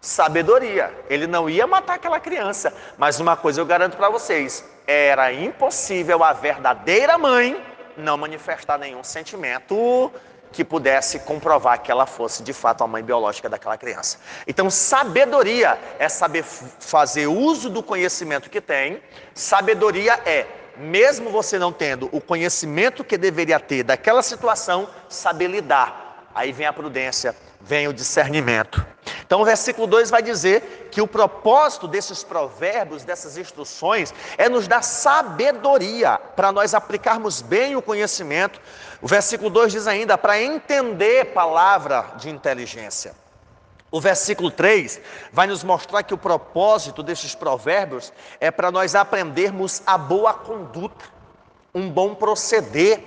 Sabedoria. 0.00 0.92
Ele 1.08 1.26
não 1.26 1.48
ia 1.48 1.66
matar 1.66 1.94
aquela 1.94 2.18
criança, 2.18 2.74
mas 2.98 3.20
uma 3.20 3.36
coisa 3.36 3.60
eu 3.60 3.66
garanto 3.66 3.96
para 3.96 4.10
vocês: 4.10 4.64
era 4.86 5.32
impossível 5.32 6.24
a 6.24 6.32
verdadeira 6.32 7.16
mãe 7.16 7.64
não 7.96 8.16
manifestar 8.16 8.78
nenhum 8.78 9.04
sentimento 9.04 10.10
que 10.50 10.64
pudesse 10.64 11.20
comprovar 11.20 11.80
que 11.80 11.90
ela 11.90 12.04
fosse 12.04 12.42
de 12.42 12.52
fato 12.52 12.84
a 12.84 12.86
mãe 12.86 13.02
biológica 13.02 13.48
daquela 13.48 13.78
criança. 13.78 14.18
Então, 14.46 14.70
sabedoria 14.70 15.78
é 15.98 16.08
saber 16.08 16.44
fazer 16.44 17.26
uso 17.26 17.70
do 17.70 17.82
conhecimento 17.82 18.50
que 18.50 18.60
tem, 18.60 19.02
sabedoria 19.34 20.20
é 20.26 20.46
mesmo 20.76 21.30
você 21.30 21.58
não 21.58 21.72
tendo 21.72 22.08
o 22.12 22.20
conhecimento 22.20 23.04
que 23.04 23.18
deveria 23.18 23.60
ter 23.60 23.82
daquela 23.82 24.22
situação, 24.22 24.88
saber 25.08 25.48
lidar. 25.48 26.28
Aí 26.34 26.52
vem 26.52 26.66
a 26.66 26.72
prudência, 26.72 27.36
vem 27.60 27.86
o 27.88 27.92
discernimento. 27.92 28.84
Então 29.24 29.40
o 29.40 29.44
versículo 29.44 29.86
2 29.86 30.10
vai 30.10 30.22
dizer 30.22 30.88
que 30.90 31.00
o 31.00 31.06
propósito 31.06 31.88
desses 31.88 32.22
provérbios, 32.22 33.04
dessas 33.04 33.38
instruções, 33.38 34.12
é 34.36 34.48
nos 34.48 34.68
dar 34.68 34.82
sabedoria 34.82 36.18
para 36.36 36.52
nós 36.52 36.74
aplicarmos 36.74 37.40
bem 37.40 37.76
o 37.76 37.82
conhecimento. 37.82 38.60
O 39.00 39.08
versículo 39.08 39.50
2 39.50 39.72
diz 39.72 39.86
ainda 39.86 40.18
para 40.18 40.42
entender 40.42 41.32
palavra 41.32 42.12
de 42.16 42.28
inteligência. 42.28 43.21
O 43.92 44.00
versículo 44.00 44.50
3 44.50 45.02
vai 45.30 45.46
nos 45.46 45.62
mostrar 45.62 46.02
que 46.02 46.14
o 46.14 46.18
propósito 46.18 47.02
desses 47.02 47.34
provérbios 47.34 48.10
é 48.40 48.50
para 48.50 48.70
nós 48.70 48.94
aprendermos 48.94 49.82
a 49.86 49.98
boa 49.98 50.32
conduta, 50.32 51.04
um 51.74 51.90
bom 51.90 52.14
proceder, 52.14 53.04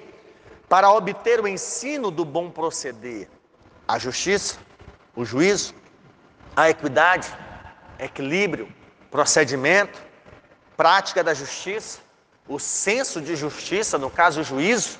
para 0.70 0.92
obter 0.92 1.42
o 1.42 1.48
ensino 1.48 2.12
do 2.12 2.24
bom 2.24 2.52
proceder, 2.52 3.28
a 3.88 3.98
justiça, 3.98 4.58
o 5.16 5.26
juízo, 5.26 5.74
a 6.56 6.70
equidade, 6.70 7.34
equilíbrio, 7.98 8.72
procedimento, 9.10 10.00
prática 10.78 11.24
da 11.24 11.34
justiça, 11.34 12.00
o 12.48 12.60
senso 12.60 13.20
de 13.22 13.36
justiça, 13.36 13.98
no 13.98 14.12
caso 14.12 14.42
o 14.42 14.44
juízo, 14.44 15.00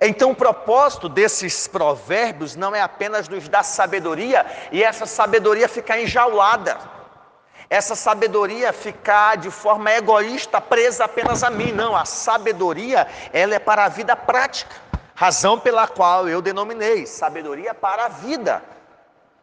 Então, 0.00 0.30
o 0.30 0.36
propósito 0.36 1.08
desses 1.08 1.66
provérbios 1.66 2.54
não 2.54 2.74
é 2.74 2.80
apenas 2.80 3.28
nos 3.28 3.48
dar 3.48 3.62
sabedoria 3.62 4.44
e 4.70 4.82
essa 4.82 5.06
sabedoria 5.06 5.68
ficar 5.68 6.00
enjaulada, 6.00 6.78
essa 7.70 7.94
sabedoria 7.94 8.72
ficar 8.72 9.36
de 9.36 9.50
forma 9.50 9.92
egoísta, 9.92 10.60
presa 10.60 11.04
apenas 11.04 11.42
a 11.42 11.50
mim. 11.50 11.72
Não, 11.72 11.96
a 11.96 12.04
sabedoria, 12.04 13.06
ela 13.32 13.54
é 13.54 13.58
para 13.58 13.84
a 13.84 13.88
vida 13.88 14.14
prática, 14.14 14.74
razão 15.14 15.58
pela 15.58 15.86
qual 15.86 16.28
eu 16.28 16.40
denominei 16.40 17.06
sabedoria 17.06 17.74
para 17.74 18.06
a 18.06 18.08
vida. 18.08 18.62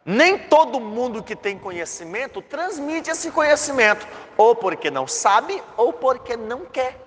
Nem 0.04 0.38
todo 0.38 0.80
mundo 0.80 1.24
que 1.24 1.36
tem 1.36 1.58
conhecimento 1.58 2.40
transmite 2.40 3.10
esse 3.10 3.32
conhecimento, 3.32 4.08
ou 4.38 4.56
porque 4.56 4.92
não 4.92 5.08
sabe, 5.08 5.62
ou 5.76 5.92
porque 5.92 6.38
não 6.38 6.66
quer. 6.66 7.05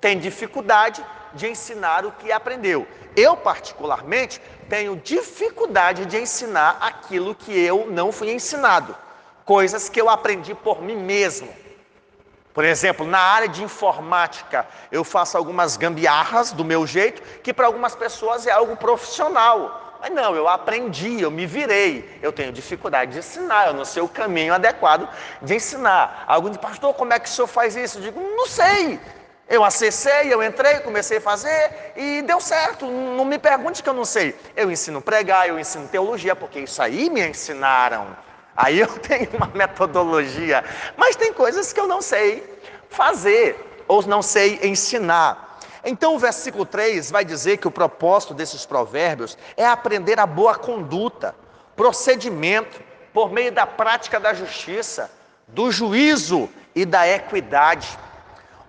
Tem 0.00 0.18
dificuldade 0.18 1.04
de 1.34 1.48
ensinar 1.48 2.04
o 2.04 2.12
que 2.12 2.32
aprendeu. 2.32 2.86
Eu, 3.16 3.36
particularmente, 3.36 4.40
tenho 4.68 4.96
dificuldade 4.96 6.06
de 6.06 6.16
ensinar 6.16 6.78
aquilo 6.80 7.34
que 7.34 7.52
eu 7.52 7.86
não 7.90 8.12
fui 8.12 8.32
ensinado, 8.32 8.96
coisas 9.44 9.88
que 9.88 10.00
eu 10.00 10.08
aprendi 10.08 10.54
por 10.54 10.80
mim 10.80 10.96
mesmo. 10.96 11.48
Por 12.52 12.64
exemplo, 12.64 13.06
na 13.06 13.18
área 13.18 13.48
de 13.48 13.62
informática, 13.62 14.66
eu 14.90 15.04
faço 15.04 15.36
algumas 15.36 15.76
gambiarras 15.76 16.52
do 16.52 16.64
meu 16.64 16.86
jeito, 16.86 17.22
que 17.42 17.52
para 17.52 17.66
algumas 17.66 17.94
pessoas 17.94 18.46
é 18.46 18.50
algo 18.50 18.76
profissional. 18.76 19.98
Mas 20.00 20.12
não, 20.12 20.34
eu 20.34 20.48
aprendi, 20.48 21.20
eu 21.20 21.30
me 21.30 21.46
virei. 21.46 22.18
Eu 22.22 22.32
tenho 22.32 22.52
dificuldade 22.52 23.12
de 23.12 23.18
ensinar, 23.18 23.68
eu 23.68 23.74
não 23.74 23.84
sei 23.84 24.02
o 24.02 24.08
caminho 24.08 24.54
adequado 24.54 25.08
de 25.42 25.54
ensinar. 25.54 26.24
Algum 26.26 26.50
de 26.50 26.58
pastor, 26.58 26.94
como 26.94 27.12
é 27.12 27.18
que 27.18 27.28
o 27.28 27.32
senhor 27.32 27.46
faz 27.46 27.76
isso? 27.76 27.98
Eu 27.98 28.02
digo, 28.02 28.20
não 28.20 28.46
sei. 28.46 28.98
Eu 29.50 29.64
acessei, 29.64 30.32
eu 30.32 30.40
entrei, 30.44 30.78
comecei 30.78 31.18
a 31.18 31.20
fazer 31.20 31.92
e 31.96 32.22
deu 32.22 32.40
certo. 32.40 32.86
Não 32.86 33.24
me 33.24 33.36
pergunte 33.36 33.82
que 33.82 33.88
eu 33.88 33.92
não 33.92 34.04
sei. 34.04 34.32
Eu 34.54 34.70
ensino 34.70 35.02
pregar, 35.02 35.48
eu 35.48 35.58
ensino 35.58 35.88
teologia, 35.88 36.36
porque 36.36 36.60
isso 36.60 36.80
aí 36.80 37.10
me 37.10 37.20
ensinaram. 37.28 38.16
Aí 38.56 38.78
eu 38.78 38.86
tenho 39.02 39.28
uma 39.32 39.48
metodologia, 39.48 40.64
mas 40.96 41.16
tem 41.16 41.32
coisas 41.32 41.72
que 41.72 41.80
eu 41.80 41.88
não 41.88 42.00
sei 42.00 42.60
fazer 42.88 43.84
ou 43.88 44.06
não 44.06 44.22
sei 44.22 44.60
ensinar. 44.62 45.58
Então 45.84 46.14
o 46.14 46.18
versículo 46.18 46.64
3 46.64 47.10
vai 47.10 47.24
dizer 47.24 47.56
que 47.56 47.66
o 47.66 47.72
propósito 47.72 48.32
desses 48.32 48.64
provérbios 48.64 49.36
é 49.56 49.66
aprender 49.66 50.20
a 50.20 50.26
boa 50.26 50.54
conduta, 50.54 51.34
procedimento, 51.74 52.80
por 53.12 53.32
meio 53.32 53.50
da 53.50 53.66
prática 53.66 54.20
da 54.20 54.32
justiça, 54.32 55.10
do 55.48 55.72
juízo 55.72 56.48
e 56.72 56.84
da 56.84 57.08
equidade. 57.08 57.98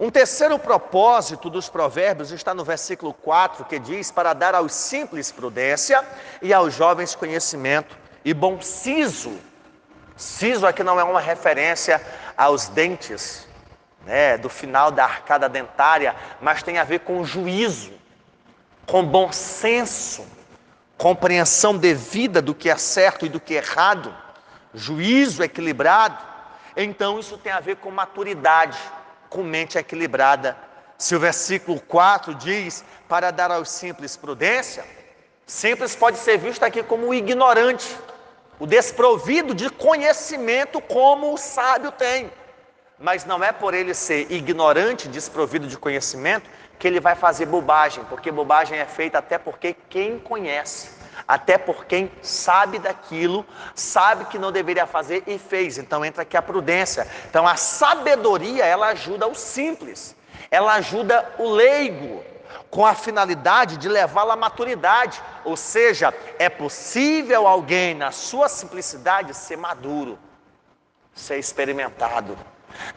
Um 0.02 0.10
terceiro 0.10 0.58
propósito 0.58 1.48
dos 1.48 1.70
provérbios 1.70 2.32
está 2.32 2.56
no 2.56 2.64
versículo 2.64 3.14
4, 3.14 3.66
que 3.66 3.78
diz: 3.78 4.10
Para 4.10 4.34
dar 4.34 4.56
aos 4.56 4.74
simples 4.74 5.32
prudência 5.32 6.04
e 6.42 6.52
aos 6.52 6.74
jovens 6.74 7.14
conhecimento 7.14 7.96
e 8.26 8.34
bom 8.34 8.60
siso. 8.60 9.32
Siso 10.18 10.66
aqui 10.66 10.82
não 10.82 11.00
é 11.00 11.04
uma 11.04 11.20
referência 11.20 12.02
aos 12.36 12.68
dentes, 12.68 13.48
né, 14.04 14.40
do 14.40 14.50
final 14.50 14.90
da 14.90 15.04
arcada 15.04 15.48
dentária, 15.48 16.16
mas 16.42 16.64
tem 16.64 16.80
a 16.80 16.84
ver 16.84 17.02
com 17.02 17.24
juízo, 17.24 17.94
com 18.88 19.06
bom 19.06 19.32
senso, 19.32 20.26
compreensão 20.98 21.78
devida 21.78 22.42
do 22.42 22.56
que 22.56 22.72
é 22.72 22.78
certo 22.78 23.28
e 23.28 23.30
do 23.30 23.40
que 23.40 23.54
é 23.54 23.58
errado, 23.58 24.12
juízo 24.74 25.44
equilibrado. 25.44 26.18
Então 26.76 27.20
isso 27.20 27.38
tem 27.38 27.52
a 27.52 27.60
ver 27.60 27.76
com 27.76 27.92
maturidade, 27.92 28.80
com 29.32 29.42
mente 29.42 29.80
equilibrada. 29.80 30.56
Se 31.00 31.16
o 31.16 31.20
versículo 31.20 31.82
4 31.82 32.36
diz 32.36 32.86
para 33.10 33.32
dar 33.32 33.50
aos 33.50 33.70
simples 33.70 34.16
prudência, 34.16 34.86
simples 35.48 35.96
pode 35.96 36.20
ser 36.20 36.38
visto 36.38 36.62
aqui 36.62 36.84
como 36.84 37.08
o 37.08 37.14
ignorante, 37.16 37.98
o 38.60 38.68
desprovido 38.68 39.56
de 39.56 39.72
conhecimento 39.72 40.80
como 40.80 41.34
o 41.34 41.38
sábio 41.38 41.92
tem 41.92 42.30
mas 43.02 43.26
não 43.26 43.44
é 43.44 43.52
por 43.52 43.74
ele 43.74 43.94
ser 43.94 44.32
ignorante, 44.32 45.10
desprovido 45.10 45.68
de 45.68 45.78
conhecimento, 45.78 46.50
que 46.78 46.88
ele 46.88 47.00
vai 47.00 47.16
fazer 47.16 47.48
bobagem, 47.48 48.04
porque 48.06 48.32
bobagem 48.32 48.78
é 48.78 48.86
feita 48.86 49.18
até 49.18 49.38
porque 49.38 49.76
quem 49.90 50.20
conhece, 50.20 50.90
até 51.28 51.58
por 51.58 51.86
quem 51.86 52.12
sabe 52.22 52.80
daquilo, 52.80 53.46
sabe 53.76 54.26
que 54.26 54.40
não 54.40 54.52
deveria 54.52 54.86
fazer 54.86 55.24
e 55.28 55.38
fez. 55.38 55.78
Então 55.78 56.04
entra 56.04 56.24
aqui 56.24 56.36
a 56.38 56.42
prudência. 56.42 57.08
Então 57.30 57.48
a 57.48 57.56
sabedoria, 57.56 58.66
ela 58.66 58.88
ajuda 58.88 59.28
o 59.28 59.36
simples, 59.36 60.16
ela 60.50 60.74
ajuda 60.74 61.34
o 61.38 61.50
leigo, 61.50 62.24
com 62.70 62.86
a 62.86 62.96
finalidade 62.96 63.78
de 63.78 63.90
levá-lo 63.90 64.32
à 64.32 64.36
maturidade. 64.36 65.22
Ou 65.44 65.58
seja, 65.58 66.14
é 66.40 66.50
possível 66.50 67.48
alguém, 67.48 67.94
na 67.94 68.12
sua 68.12 68.48
simplicidade, 68.48 69.34
ser 69.34 69.58
maduro, 69.58 70.18
ser 71.14 71.38
experimentado. 71.38 72.38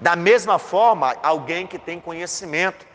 Da 0.01 0.15
mesma 0.15 0.59
forma, 0.59 1.17
alguém 1.23 1.67
que 1.67 1.79
tem 1.79 2.01
conhecimento. 2.01 2.87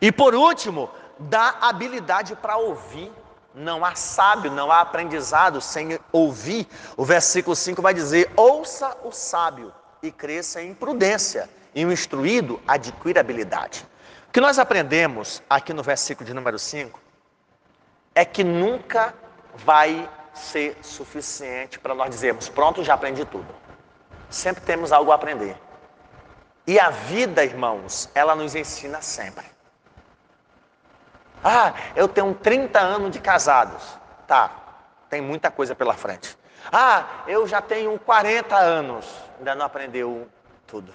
E 0.00 0.10
por 0.10 0.34
último, 0.34 0.90
dá 1.18 1.56
habilidade 1.60 2.34
para 2.34 2.56
ouvir. 2.56 3.12
Não 3.56 3.82
há 3.86 3.94
sábio, 3.94 4.50
não 4.50 4.70
há 4.70 4.82
aprendizado 4.82 5.62
sem 5.62 5.98
ouvir. 6.12 6.68
O 6.94 7.06
versículo 7.06 7.56
5 7.56 7.80
vai 7.80 7.94
dizer: 7.94 8.30
Ouça 8.36 8.94
o 9.02 9.10
sábio 9.10 9.72
e 10.02 10.12
cresça 10.12 10.62
em 10.62 10.74
prudência, 10.74 11.48
e 11.74 11.82
o 11.82 11.90
instruído 11.90 12.60
adquira 12.68 13.20
habilidade. 13.20 13.88
O 14.28 14.32
que 14.32 14.42
nós 14.42 14.58
aprendemos 14.58 15.42
aqui 15.48 15.72
no 15.72 15.82
versículo 15.82 16.26
de 16.26 16.34
número 16.34 16.58
5 16.58 17.00
é 18.14 18.26
que 18.26 18.44
nunca 18.44 19.14
vai 19.54 20.06
ser 20.34 20.76
suficiente 20.82 21.78
para 21.78 21.94
nós 21.94 22.10
dizermos: 22.10 22.50
Pronto, 22.50 22.84
já 22.84 22.92
aprendi 22.92 23.24
tudo. 23.24 23.48
Sempre 24.28 24.62
temos 24.64 24.92
algo 24.92 25.12
a 25.12 25.14
aprender. 25.14 25.56
E 26.66 26.78
a 26.78 26.90
vida, 26.90 27.42
irmãos, 27.42 28.10
ela 28.14 28.36
nos 28.36 28.54
ensina 28.54 29.00
sempre. 29.00 29.55
Ah, 31.42 31.74
eu 31.94 32.08
tenho 32.08 32.34
30 32.34 32.78
anos 32.78 33.10
de 33.10 33.20
casados. 33.20 33.82
Tá, 34.26 34.50
tem 35.08 35.20
muita 35.20 35.50
coisa 35.50 35.74
pela 35.74 35.94
frente. 35.94 36.36
Ah, 36.72 37.04
eu 37.26 37.46
já 37.46 37.60
tenho 37.60 37.98
40 37.98 38.56
anos. 38.56 39.06
Ainda 39.38 39.54
não 39.54 39.66
aprendeu 39.66 40.28
tudo. 40.66 40.92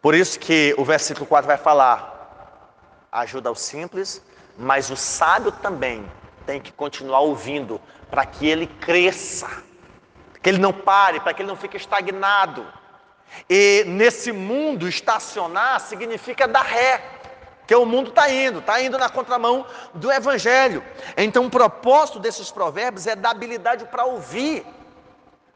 Por 0.00 0.14
isso 0.14 0.38
que 0.38 0.74
o 0.78 0.84
versículo 0.84 1.26
4 1.26 1.46
vai 1.46 1.56
falar: 1.56 2.70
ajuda 3.10 3.50
o 3.50 3.54
simples, 3.54 4.22
mas 4.56 4.90
o 4.90 4.96
sábio 4.96 5.50
também 5.50 6.08
tem 6.46 6.60
que 6.60 6.72
continuar 6.72 7.20
ouvindo 7.20 7.80
para 8.10 8.24
que 8.24 8.46
ele 8.46 8.66
cresça, 8.66 9.48
que 10.42 10.48
ele 10.48 10.58
não 10.58 10.72
pare, 10.72 11.20
para 11.20 11.34
que 11.34 11.42
ele 11.42 11.48
não 11.48 11.56
fique 11.56 11.76
estagnado. 11.76 12.66
E 13.48 13.84
nesse 13.86 14.32
mundo, 14.32 14.88
estacionar 14.88 15.80
significa 15.80 16.48
dar 16.48 16.62
ré, 16.62 17.17
que 17.68 17.74
o 17.74 17.84
mundo 17.84 18.08
está 18.08 18.30
indo, 18.30 18.60
está 18.60 18.80
indo 18.80 18.96
na 18.96 19.10
contramão 19.10 19.66
do 19.92 20.10
Evangelho. 20.10 20.82
Então, 21.18 21.44
o 21.44 21.50
propósito 21.50 22.18
desses 22.18 22.50
provérbios 22.50 23.06
é 23.06 23.14
dar 23.14 23.32
habilidade 23.32 23.84
para 23.84 24.06
ouvir. 24.06 24.64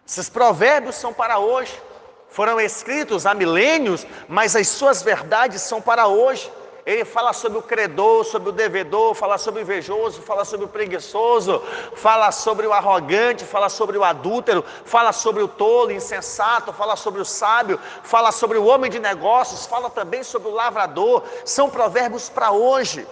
Esses 0.06 0.28
provérbios 0.28 0.96
são 0.96 1.14
para 1.14 1.38
hoje, 1.38 1.82
foram 2.28 2.60
escritos 2.60 3.24
há 3.24 3.32
milênios, 3.32 4.06
mas 4.28 4.54
as 4.54 4.68
suas 4.68 5.02
verdades 5.02 5.62
são 5.62 5.80
para 5.80 6.06
hoje. 6.06 6.52
Ele 6.84 7.04
fala 7.04 7.32
sobre 7.32 7.58
o 7.58 7.62
credor, 7.62 8.24
sobre 8.24 8.48
o 8.48 8.52
devedor, 8.52 9.14
fala 9.14 9.38
sobre 9.38 9.60
o 9.60 9.62
invejoso, 9.62 10.20
fala 10.20 10.44
sobre 10.44 10.66
o 10.66 10.68
preguiçoso, 10.68 11.62
fala 11.94 12.32
sobre 12.32 12.66
o 12.66 12.72
arrogante, 12.72 13.44
fala 13.44 13.68
sobre 13.68 13.96
o 13.96 14.02
adúltero, 14.02 14.64
fala 14.84 15.12
sobre 15.12 15.44
o 15.44 15.48
tolo, 15.48 15.92
insensato, 15.92 16.72
fala 16.72 16.96
sobre 16.96 17.20
o 17.20 17.24
sábio, 17.24 17.78
fala 18.02 18.32
sobre 18.32 18.58
o 18.58 18.64
homem 18.64 18.90
de 18.90 18.98
negócios, 18.98 19.64
fala 19.64 19.88
também 19.90 20.24
sobre 20.24 20.48
o 20.48 20.52
lavrador. 20.52 21.22
São 21.44 21.70
provérbios 21.70 22.28
para 22.28 22.50
hoje. 22.50 23.06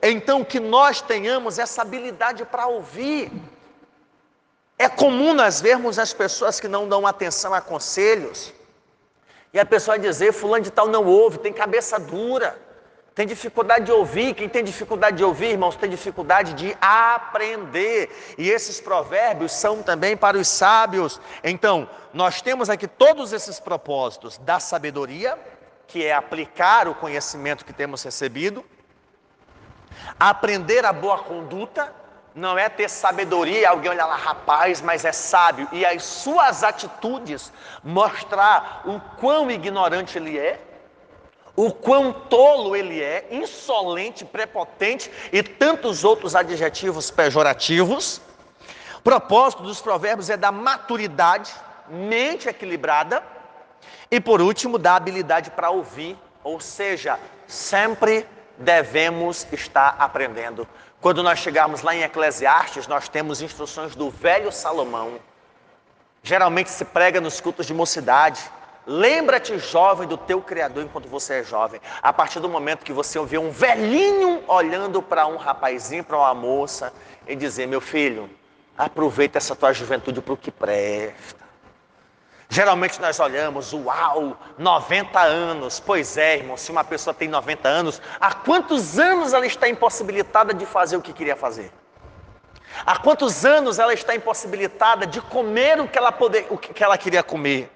Então, 0.00 0.44
que 0.44 0.60
nós 0.60 1.00
tenhamos 1.00 1.58
essa 1.58 1.82
habilidade 1.82 2.44
para 2.44 2.68
ouvir. 2.68 3.32
É 4.78 4.88
comum 4.88 5.34
nós 5.34 5.60
vermos 5.60 5.98
as 5.98 6.12
pessoas 6.12 6.60
que 6.60 6.68
não 6.68 6.88
dão 6.88 7.04
atenção 7.04 7.52
a 7.52 7.60
conselhos, 7.60 8.52
e 9.52 9.58
a 9.58 9.64
pessoa 9.64 9.98
dizer: 9.98 10.32
Fulano 10.32 10.62
de 10.62 10.70
Tal 10.70 10.86
não 10.86 11.04
ouve, 11.06 11.38
tem 11.38 11.52
cabeça 11.52 11.98
dura 11.98 12.65
tem 13.16 13.26
dificuldade 13.26 13.86
de 13.86 13.92
ouvir. 13.92 14.34
Quem 14.34 14.46
tem 14.46 14.62
dificuldade 14.62 15.16
de 15.16 15.24
ouvir, 15.24 15.52
irmãos, 15.52 15.74
tem 15.74 15.88
dificuldade 15.88 16.52
de 16.52 16.76
aprender. 16.82 18.10
E 18.36 18.50
esses 18.50 18.78
provérbios 18.78 19.52
são 19.52 19.82
também 19.82 20.14
para 20.14 20.36
os 20.36 20.46
sábios. 20.46 21.18
Então, 21.42 21.88
nós 22.12 22.42
temos 22.42 22.68
aqui 22.68 22.86
todos 22.86 23.32
esses 23.32 23.58
propósitos 23.58 24.36
da 24.36 24.60
sabedoria, 24.60 25.38
que 25.86 26.04
é 26.04 26.12
aplicar 26.12 26.86
o 26.88 26.94
conhecimento 26.94 27.64
que 27.64 27.72
temos 27.72 28.02
recebido, 28.02 28.62
aprender 30.20 30.84
a 30.84 30.92
boa 30.92 31.16
conduta, 31.20 31.90
não 32.34 32.58
é 32.58 32.68
ter 32.68 32.90
sabedoria 32.90 33.70
alguém 33.70 33.92
olhar 33.92 34.04
lá, 34.04 34.16
rapaz, 34.16 34.82
mas 34.82 35.06
é 35.06 35.12
sábio, 35.12 35.66
e 35.72 35.86
as 35.86 36.04
suas 36.04 36.62
atitudes 36.62 37.50
mostrar 37.82 38.82
o 38.84 39.00
quão 39.18 39.50
ignorante 39.50 40.18
ele 40.18 40.38
é 40.38 40.60
o 41.56 41.72
quão 41.72 42.12
tolo 42.12 42.76
ele 42.76 43.02
é, 43.02 43.26
insolente, 43.30 44.24
prepotente 44.24 45.10
e 45.32 45.42
tantos 45.42 46.04
outros 46.04 46.36
adjetivos 46.36 47.10
pejorativos. 47.10 48.20
O 48.98 49.02
propósito 49.02 49.62
dos 49.62 49.80
provérbios 49.80 50.28
é 50.28 50.36
da 50.36 50.52
maturidade, 50.52 51.52
mente 51.88 52.48
equilibrada 52.48 53.22
e, 54.10 54.20
por 54.20 54.40
último, 54.40 54.78
da 54.78 54.94
habilidade 54.96 55.50
para 55.50 55.70
ouvir, 55.70 56.16
ou 56.44 56.60
seja, 56.60 57.18
sempre 57.46 58.26
devemos 58.58 59.46
estar 59.52 59.96
aprendendo. 59.98 60.68
Quando 61.00 61.22
nós 61.22 61.38
chegarmos 61.38 61.82
lá 61.82 61.94
em 61.94 62.02
Eclesiastes, 62.02 62.86
nós 62.86 63.08
temos 63.08 63.40
instruções 63.40 63.94
do 63.94 64.10
velho 64.10 64.50
Salomão. 64.50 65.20
Geralmente 66.22 66.70
se 66.70 66.84
prega 66.84 67.20
nos 67.20 67.40
cultos 67.40 67.66
de 67.66 67.72
mocidade. 67.72 68.40
Lembra-te, 68.86 69.58
jovem, 69.58 70.06
do 70.06 70.16
teu 70.16 70.40
Criador 70.40 70.84
enquanto 70.84 71.08
você 71.08 71.40
é 71.40 71.42
jovem. 71.42 71.80
A 72.00 72.12
partir 72.12 72.38
do 72.38 72.48
momento 72.48 72.84
que 72.84 72.92
você 72.92 73.18
ouvir 73.18 73.38
um 73.38 73.50
velhinho 73.50 74.44
olhando 74.46 75.02
para 75.02 75.26
um 75.26 75.36
rapazinho, 75.36 76.04
para 76.04 76.16
uma 76.16 76.32
moça, 76.32 76.92
e 77.26 77.34
dizer: 77.34 77.66
Meu 77.66 77.80
filho, 77.80 78.30
aproveita 78.78 79.38
essa 79.38 79.56
tua 79.56 79.72
juventude 79.72 80.20
para 80.20 80.34
o 80.34 80.36
que 80.36 80.52
presta. 80.52 81.46
Geralmente 82.48 83.00
nós 83.00 83.18
olhamos, 83.18 83.72
uau, 83.72 84.38
90 84.56 85.20
anos. 85.20 85.80
Pois 85.80 86.16
é, 86.16 86.36
irmão, 86.36 86.56
se 86.56 86.70
uma 86.70 86.84
pessoa 86.84 87.12
tem 87.12 87.28
90 87.28 87.68
anos, 87.68 88.00
há 88.20 88.32
quantos 88.34 89.00
anos 89.00 89.32
ela 89.32 89.46
está 89.46 89.68
impossibilitada 89.68 90.54
de 90.54 90.64
fazer 90.64 90.96
o 90.96 91.02
que 91.02 91.12
queria 91.12 91.34
fazer? 91.34 91.72
Há 92.84 92.98
quantos 92.98 93.44
anos 93.44 93.80
ela 93.80 93.92
está 93.92 94.14
impossibilitada 94.14 95.06
de 95.06 95.20
comer 95.20 95.80
o 95.80 95.88
que 95.88 95.98
ela, 95.98 96.12
poder, 96.12 96.46
o 96.50 96.56
que 96.56 96.84
ela 96.84 96.96
queria 96.96 97.22
comer? 97.22 97.75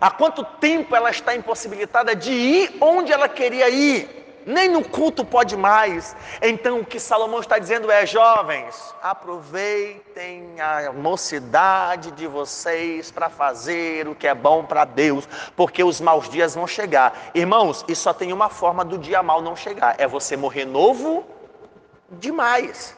Há 0.00 0.10
quanto 0.10 0.44
tempo 0.44 0.94
ela 0.94 1.10
está 1.10 1.34
impossibilitada 1.34 2.14
de 2.14 2.32
ir 2.32 2.76
onde 2.80 3.12
ela 3.12 3.28
queria 3.28 3.68
ir? 3.68 4.22
nem 4.46 4.68
no 4.68 4.84
culto 4.84 5.24
pode 5.24 5.56
mais. 5.56 6.16
Então 6.40 6.80
o 6.80 6.84
que 6.84 6.98
Salomão 6.98 7.40
está 7.40 7.58
dizendo 7.58 7.90
é: 7.90 8.04
jovens, 8.06 8.94
aproveitem 9.02 10.60
a 10.60 10.92
mocidade 10.92 12.10
de 12.12 12.26
vocês 12.26 13.10
para 13.10 13.28
fazer 13.28 14.08
o 14.08 14.14
que 14.14 14.26
é 14.26 14.34
bom 14.34 14.64
para 14.64 14.84
Deus, 14.84 15.28
porque 15.56 15.82
os 15.82 16.00
maus 16.00 16.28
dias 16.28 16.54
vão 16.54 16.66
chegar. 16.66 17.30
Irmãos, 17.34 17.84
e 17.88 17.94
só 17.94 18.12
tem 18.12 18.32
uma 18.32 18.48
forma 18.48 18.84
do 18.84 18.98
dia 18.98 19.22
mal 19.22 19.40
não 19.40 19.56
chegar: 19.56 19.94
é 19.98 20.06
você 20.06 20.36
morrer 20.36 20.64
novo 20.64 21.24
demais. 22.10 22.96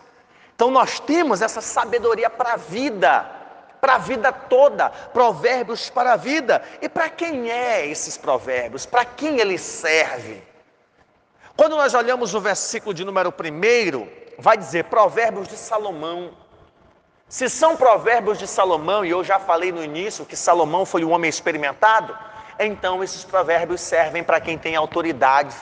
Então 0.54 0.70
nós 0.70 1.00
temos 1.00 1.42
essa 1.42 1.61
sabedoria 1.61 2.30
para 2.30 2.52
a 2.52 2.57
vida, 2.57 3.28
para 3.84 3.96
a 3.96 3.98
vida 3.98 4.32
toda, 4.32 4.88
provérbios 4.88 5.90
para 5.90 6.14
a 6.14 6.16
vida. 6.16 6.62
E 6.80 6.88
para 6.88 7.10
quem 7.10 7.50
é 7.50 7.86
esses 7.86 8.16
provérbios? 8.16 8.86
Para 8.86 9.04
quem 9.04 9.38
ele 9.38 9.58
serve? 9.58 10.42
Quando 11.54 11.76
nós 11.76 11.92
olhamos 11.92 12.34
o 12.34 12.40
versículo 12.40 12.94
de 12.94 13.04
número 13.04 13.28
1, 13.28 14.08
vai 14.38 14.56
dizer 14.56 14.84
Provérbios 14.84 15.48
de 15.48 15.56
Salomão. 15.58 16.30
Se 17.28 17.46
são 17.50 17.76
provérbios 17.76 18.38
de 18.38 18.46
Salomão, 18.46 19.04
e 19.04 19.10
eu 19.10 19.22
já 19.22 19.38
falei 19.38 19.70
no 19.70 19.84
início 19.84 20.24
que 20.24 20.34
Salomão 20.34 20.86
foi 20.86 21.04
um 21.04 21.12
homem 21.12 21.28
experimentado, 21.28 22.16
então 22.58 23.04
esses 23.04 23.22
provérbios 23.22 23.82
servem 23.82 24.24
para 24.24 24.40
quem 24.40 24.56
tem 24.56 24.74
autoridade, 24.76 25.54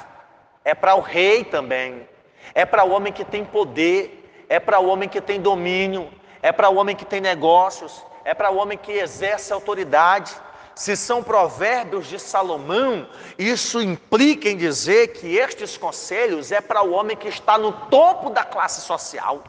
é 0.64 0.76
para 0.76 0.94
o 0.94 1.00
rei 1.00 1.42
também, 1.42 2.08
é 2.54 2.64
para 2.64 2.85
o 2.85 2.92
homem 2.92 3.12
que 3.12 3.24
tem 3.24 3.44
poder, 3.44 4.46
é 4.48 4.61
para 4.61 4.78
o 4.78 4.87
homem 4.87 5.08
que 5.08 5.20
tem 5.20 5.40
domínio, 5.40 6.08
é 6.40 6.52
para 6.52 6.68
o 6.68 6.76
homem 6.76 6.94
que 6.94 7.04
tem 7.04 7.20
negócios, 7.20 8.12
é 8.24 8.35
para 8.35 8.50
o 8.50 8.56
homem 8.56 8.78
que 8.78 8.92
exerce 8.92 9.52
autoridade. 9.52 10.35
Se 10.74 10.96
são 10.96 11.22
provérbios 11.22 12.06
de 12.06 12.18
Salomão, 12.18 13.06
isso 13.38 13.80
implica 13.80 14.48
em 14.48 14.56
dizer 14.56 15.08
que 15.08 15.37
estes 15.37 15.76
conselhos 15.76 16.50
é 16.50 16.61
para 16.61 16.82
o 16.82 16.92
homem 16.92 17.16
que 17.16 17.28
está 17.28 17.58
no 17.58 17.72
topo 17.72 18.30
da 18.30 18.42
classe 18.44 18.80
social. 18.80 19.44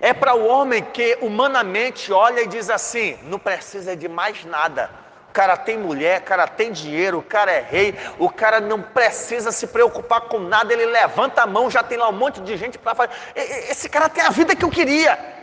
É 0.00 0.14
para 0.14 0.34
o 0.34 0.46
homem 0.46 0.82
que 0.82 1.18
humanamente 1.20 2.12
olha 2.12 2.40
e 2.40 2.46
diz 2.46 2.70
assim: 2.70 3.18
não 3.24 3.38
precisa 3.38 3.94
de 3.94 4.08
mais 4.08 4.42
nada. 4.44 4.90
O 5.28 5.32
cara 5.32 5.56
tem 5.56 5.78
mulher, 5.78 6.20
o 6.20 6.24
cara 6.24 6.46
tem 6.46 6.72
dinheiro, 6.72 7.18
o 7.18 7.22
cara 7.22 7.50
é 7.50 7.60
rei, 7.60 7.94
o 8.18 8.30
cara 8.30 8.60
não 8.60 8.80
precisa 8.80 9.50
se 9.50 9.66
preocupar 9.66 10.22
com 10.22 10.38
nada, 10.38 10.72
ele 10.72 10.86
levanta 10.86 11.42
a 11.42 11.46
mão, 11.46 11.70
já 11.70 11.82
tem 11.82 11.96
lá 11.96 12.08
um 12.08 12.12
monte 12.12 12.40
de 12.40 12.56
gente 12.56 12.78
para 12.78 12.94
fazer. 12.94 13.12
Esse 13.34 13.88
cara 13.88 14.08
tem 14.08 14.22
a 14.22 14.30
vida 14.30 14.54
que 14.54 14.64
eu 14.64 14.70
queria 14.70 15.41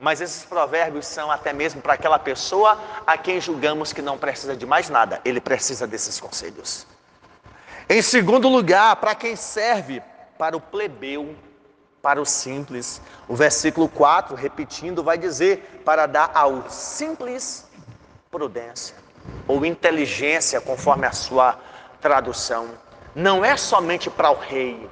mas 0.00 0.20
esses 0.20 0.44
provérbios 0.44 1.06
são 1.06 1.30
até 1.30 1.52
mesmo 1.52 1.82
para 1.82 1.94
aquela 1.94 2.18
pessoa 2.18 2.78
a 3.06 3.18
quem 3.18 3.40
julgamos 3.40 3.92
que 3.92 4.00
não 4.00 4.16
precisa 4.16 4.56
de 4.56 4.64
mais 4.64 4.88
nada, 4.88 5.20
ele 5.24 5.40
precisa 5.40 5.86
desses 5.86 6.18
conselhos. 6.18 6.86
Em 7.88 8.00
segundo 8.00 8.48
lugar, 8.48 8.96
para 8.96 9.14
quem 9.14 9.36
serve 9.36 10.02
para 10.38 10.56
o 10.56 10.60
plebeu, 10.60 11.36
para 12.00 12.20
o 12.20 12.24
simples. 12.24 13.00
O 13.28 13.36
versículo 13.36 13.88
4, 13.88 14.34
repetindo, 14.34 15.02
vai 15.02 15.18
dizer: 15.18 15.82
para 15.84 16.06
dar 16.06 16.30
ao 16.34 16.70
simples 16.70 17.68
prudência 18.30 18.96
ou 19.46 19.66
inteligência, 19.66 20.60
conforme 20.60 21.06
a 21.06 21.12
sua 21.12 21.58
tradução. 22.00 22.70
Não 23.14 23.44
é 23.44 23.56
somente 23.56 24.08
para 24.08 24.30
o 24.30 24.38
rei, 24.38 24.88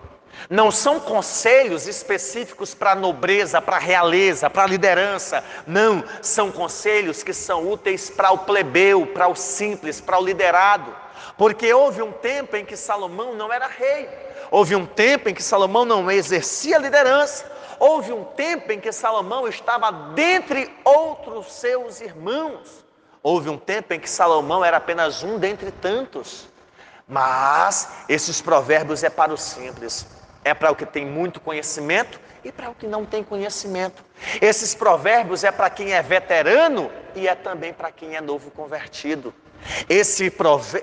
não 0.49 0.71
são 0.71 1.01
conselhos 1.01 1.87
específicos 1.87 2.75
para 2.75 2.93
a 2.93 2.95
nobreza, 2.95 3.61
para 3.61 3.77
a 3.77 3.81
realeza, 3.81 4.49
para 4.49 4.65
a 4.65 4.67
liderança. 4.67 5.45
Não, 5.67 6.03
são 6.23 6.51
conselhos 6.51 7.23
que 7.23 7.35
são 7.35 7.69
úteis 7.69 8.09
para 8.09 8.31
o 8.31 8.39
plebeu, 8.39 9.07
para 9.07 9.29
o 9.29 9.35
simples, 9.35 10.01
para 10.01 10.19
o 10.19 10.25
liderado. 10.25 10.95
Porque 11.37 11.73
houve 11.73 12.03
um 12.03 12.13
tempo 12.13 12.57
em 12.57 12.65
que 12.65 12.77
Salomão 12.77 13.35
não 13.35 13.53
era 13.53 13.67
rei. 13.67 14.09
Houve 14.51 14.75
um 14.75 14.87
tempo 14.87 15.29
em 15.29 15.35
que 15.35 15.43
Salomão 15.43 15.85
não 15.85 16.11
exercia 16.11 16.79
liderança. 16.79 17.45
Houve 17.79 18.13
um 18.13 18.25
tempo 18.25 18.73
em 18.73 18.81
que 18.81 18.91
Salomão 18.91 19.47
estava 19.47 19.93
dentre 19.93 20.75
outros 20.85 21.53
seus 21.53 22.01
irmãos. 22.01 22.85
Houve 23.23 23.51
um 23.51 23.59
tempo 23.59 23.93
em 23.93 24.01
que 24.01 24.09
Salomão 24.09 24.65
era 24.65 24.79
apenas 24.79 25.23
um 25.23 25.39
dentre 25.39 25.71
tantos. 25.71 26.49
Mas 27.07 27.89
esses 28.09 28.41
provérbios 28.41 29.05
é 29.05 29.11
para 29.11 29.33
os 29.33 29.43
simples 29.43 30.07
é 30.45 30.55
para 30.55 30.71
o 30.71 30.77
que 30.77 30.87
tem 30.87 31.05
muito 31.05 31.41
conhecimento 31.41 32.21
e 32.45 32.53
para 32.53 32.71
o 32.71 32.75
que 32.75 32.87
não 32.87 33.05
tem 33.05 33.23
conhecimento. 33.23 34.05
Esses 34.41 34.75
provérbios 34.75 35.45
é 35.45 35.51
para 35.51 35.69
quem 35.71 35.93
é 35.93 36.03
veterano 36.03 36.91
e 37.15 37.29
é 37.29 37.35
também 37.35 37.73
para 37.73 37.91
quem 37.91 38.17
é 38.17 38.21
novo 38.21 38.51
convertido. 38.51 39.35
Esse, 39.89 40.33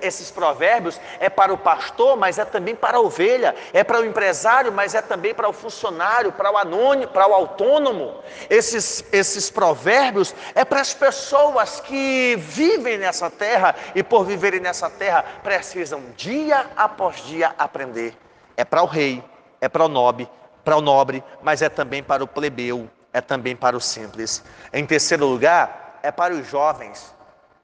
esses 0.02 0.30
provérbios 0.30 1.00
é 1.18 1.28
para 1.28 1.52
o 1.52 1.58
pastor, 1.58 2.16
mas 2.16 2.38
é 2.38 2.44
também 2.44 2.74
para 2.74 2.98
a 2.98 3.00
ovelha, 3.00 3.54
é 3.72 3.82
para 3.82 4.00
o 4.00 4.04
empresário, 4.04 4.70
mas 4.70 4.94
é 4.94 5.02
também 5.02 5.34
para 5.34 5.48
o 5.48 5.52
funcionário, 5.52 6.32
para 6.32 6.52
o 6.52 6.56
anônimo, 6.56 7.10
para 7.10 7.28
o 7.28 7.34
autônomo. 7.34 8.20
Esses, 8.48 9.04
esses 9.10 9.50
provérbios 9.50 10.34
é 10.54 10.64
para 10.64 10.80
as 10.80 10.94
pessoas 10.94 11.80
que 11.80 12.36
vivem 12.36 12.98
nessa 12.98 13.30
terra 13.30 13.74
e 13.94 14.02
por 14.02 14.24
viverem 14.24 14.60
nessa 14.60 14.90
terra 14.90 15.24
precisam 15.42 16.02
dia 16.16 16.66
após 16.76 17.16
dia 17.24 17.54
aprender. 17.58 18.14
É 18.56 18.64
para 18.64 18.82
o 18.82 18.86
rei, 18.86 19.22
é 19.60 19.68
para 19.68 19.84
o 19.84 19.88
nobre, 19.88 20.28
para 20.64 20.76
o 20.76 20.80
nobre, 20.80 21.22
mas 21.42 21.62
é 21.62 21.68
também 21.68 22.02
para 22.02 22.22
o 22.22 22.26
plebeu, 22.26 22.90
é 23.12 23.20
também 23.20 23.56
para 23.56 23.76
o 23.76 23.80
simples. 23.80 24.42
Em 24.72 24.84
terceiro 24.84 25.26
lugar, 25.26 25.98
é 26.02 26.10
para 26.10 26.34
os 26.34 26.46
jovens, 26.46 27.14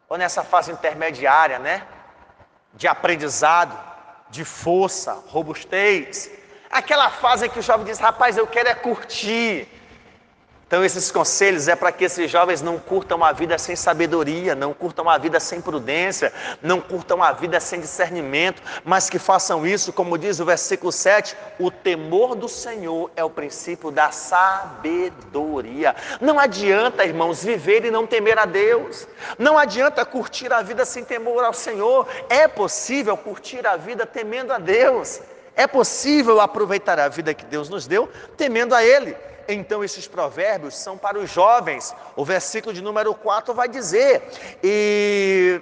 ou 0.08 0.16
nessa 0.16 0.42
fase 0.42 0.72
intermediária, 0.72 1.58
né? 1.58 1.86
De 2.74 2.88
aprendizado, 2.88 3.78
de 4.30 4.44
força, 4.44 5.12
robustez. 5.28 6.30
Aquela 6.70 7.10
fase 7.10 7.48
que 7.48 7.58
o 7.58 7.62
jovem 7.62 7.84
diz: 7.86 7.98
rapaz, 7.98 8.36
eu 8.36 8.46
quero 8.46 8.68
é 8.68 8.74
curtir, 8.74 9.68
então, 10.72 10.82
esses 10.82 11.12
conselhos 11.12 11.68
é 11.68 11.76
para 11.76 11.92
que 11.92 12.04
esses 12.04 12.30
jovens 12.30 12.62
não 12.62 12.78
curtam 12.78 13.22
a 13.22 13.30
vida 13.30 13.58
sem 13.58 13.76
sabedoria, 13.76 14.54
não 14.54 14.72
curtam 14.72 15.06
a 15.06 15.18
vida 15.18 15.38
sem 15.38 15.60
prudência, 15.60 16.32
não 16.62 16.80
curtam 16.80 17.22
a 17.22 17.30
vida 17.30 17.60
sem 17.60 17.78
discernimento, 17.78 18.62
mas 18.82 19.10
que 19.10 19.18
façam 19.18 19.66
isso, 19.66 19.92
como 19.92 20.16
diz 20.16 20.40
o 20.40 20.46
versículo 20.46 20.90
7, 20.90 21.36
o 21.58 21.70
temor 21.70 22.34
do 22.34 22.48
Senhor 22.48 23.10
é 23.14 23.22
o 23.22 23.28
princípio 23.28 23.90
da 23.90 24.10
sabedoria. 24.12 25.94
Não 26.22 26.38
adianta, 26.38 27.04
irmãos, 27.04 27.44
viver 27.44 27.84
e 27.84 27.90
não 27.90 28.06
temer 28.06 28.38
a 28.38 28.46
Deus, 28.46 29.06
não 29.38 29.58
adianta 29.58 30.06
curtir 30.06 30.50
a 30.54 30.62
vida 30.62 30.86
sem 30.86 31.04
temor 31.04 31.44
ao 31.44 31.52
Senhor, 31.52 32.08
é 32.30 32.48
possível 32.48 33.14
curtir 33.14 33.66
a 33.66 33.76
vida 33.76 34.06
temendo 34.06 34.54
a 34.54 34.58
Deus, 34.58 35.20
é 35.54 35.66
possível 35.66 36.40
aproveitar 36.40 36.98
a 36.98 37.10
vida 37.10 37.34
que 37.34 37.44
Deus 37.44 37.68
nos 37.68 37.86
deu 37.86 38.08
temendo 38.38 38.74
a 38.74 38.82
Ele. 38.82 39.14
Então, 39.52 39.84
esses 39.84 40.06
provérbios 40.06 40.74
são 40.74 40.96
para 40.96 41.18
os 41.18 41.30
jovens. 41.30 41.94
O 42.16 42.24
versículo 42.24 42.72
de 42.74 42.82
número 42.82 43.14
4 43.14 43.52
vai 43.52 43.68
dizer: 43.68 44.22
E 44.62 45.60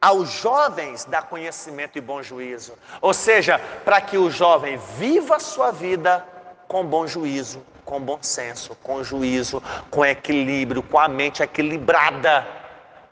aos 0.00 0.30
jovens 0.30 1.04
dá 1.04 1.20
conhecimento 1.20 1.98
e 1.98 2.00
bom 2.00 2.22
juízo. 2.22 2.72
Ou 3.00 3.12
seja, 3.12 3.58
para 3.84 4.00
que 4.00 4.16
o 4.16 4.30
jovem 4.30 4.78
viva 4.96 5.36
a 5.36 5.40
sua 5.40 5.70
vida 5.70 6.24
com 6.66 6.84
bom 6.84 7.06
juízo, 7.06 7.62
com 7.84 8.00
bom 8.00 8.18
senso, 8.20 8.76
com 8.82 9.02
juízo, 9.02 9.62
com 9.90 10.04
equilíbrio, 10.04 10.82
com 10.82 10.98
a 10.98 11.08
mente 11.08 11.42
equilibrada. 11.42 12.46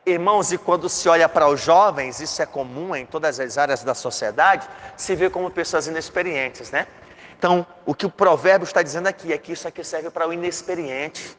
Irmãos, 0.05 0.53
e 0.53 0.59
quando 0.59 0.89
se 0.89 1.09
olha 1.09 1.29
para 1.29 1.49
os 1.49 1.61
jovens, 1.61 2.21
isso 2.21 2.41
é 2.41 2.47
comum 2.47 2.95
em 2.95 3.05
todas 3.05 3.41
as 3.41 3.59
áreas 3.59 3.83
da 3.83 3.95
sociedade, 3.95 4.69
se 4.97 5.17
vê 5.17 5.29
como 5.29 5.51
pessoas 5.51 5.89
inexperientes, 5.89 6.71
né? 6.71 6.87
Então, 7.39 7.67
o 7.85 7.95
que 7.95 8.07
o 8.07 8.11
provérbio 8.11 8.65
está 8.65 8.83
dizendo 8.83 9.09
aqui 9.09 9.33
é 9.33 9.39
que 9.39 9.53
isso 9.53 9.69
aqui 9.69 9.85
serve 9.85 10.11
para 10.11 10.27
o 10.27 10.33
inexperiente. 10.33 11.37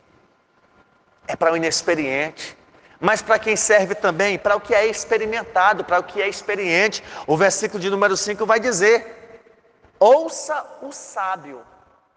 É 1.28 1.36
para 1.36 1.52
o 1.52 1.58
inexperiente. 1.58 2.56
Mas 3.00 3.22
para 3.22 3.40
quem 3.40 3.56
serve 3.56 3.96
também? 3.96 4.38
Para 4.38 4.56
o 4.56 4.62
que 4.62 4.74
é 4.74 4.86
experimentado, 4.86 5.84
para 5.84 6.00
o 6.00 6.04
que 6.04 6.22
é 6.22 6.28
experiente. 6.28 7.04
O 7.26 7.36
versículo 7.36 7.80
de 7.80 7.90
número 7.90 8.16
5 8.16 8.46
vai 8.46 8.60
dizer: 8.60 9.42
Ouça 10.00 10.66
o 10.82 10.92
sábio. 10.92 11.62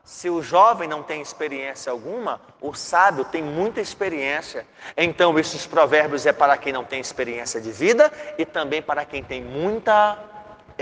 Se 0.04 0.28
o 0.28 0.42
jovem 0.42 0.88
não 0.88 1.02
tem 1.02 1.22
experiência 1.22 1.92
alguma, 1.92 2.40
o 2.60 2.74
sábio 2.74 3.24
tem 3.24 3.42
muita 3.42 3.80
experiência. 3.80 4.66
Então, 4.96 5.38
esses 5.38 5.66
provérbios 5.66 6.26
é 6.26 6.32
para 6.32 6.56
quem 6.56 6.72
não 6.72 6.84
tem 6.84 7.00
experiência 7.00 7.60
de 7.60 7.70
vida 7.70 8.10
e 8.36 8.44
também 8.44 8.82
para 8.82 9.04
quem 9.04 9.22
tem 9.22 9.42
muita 9.42 10.18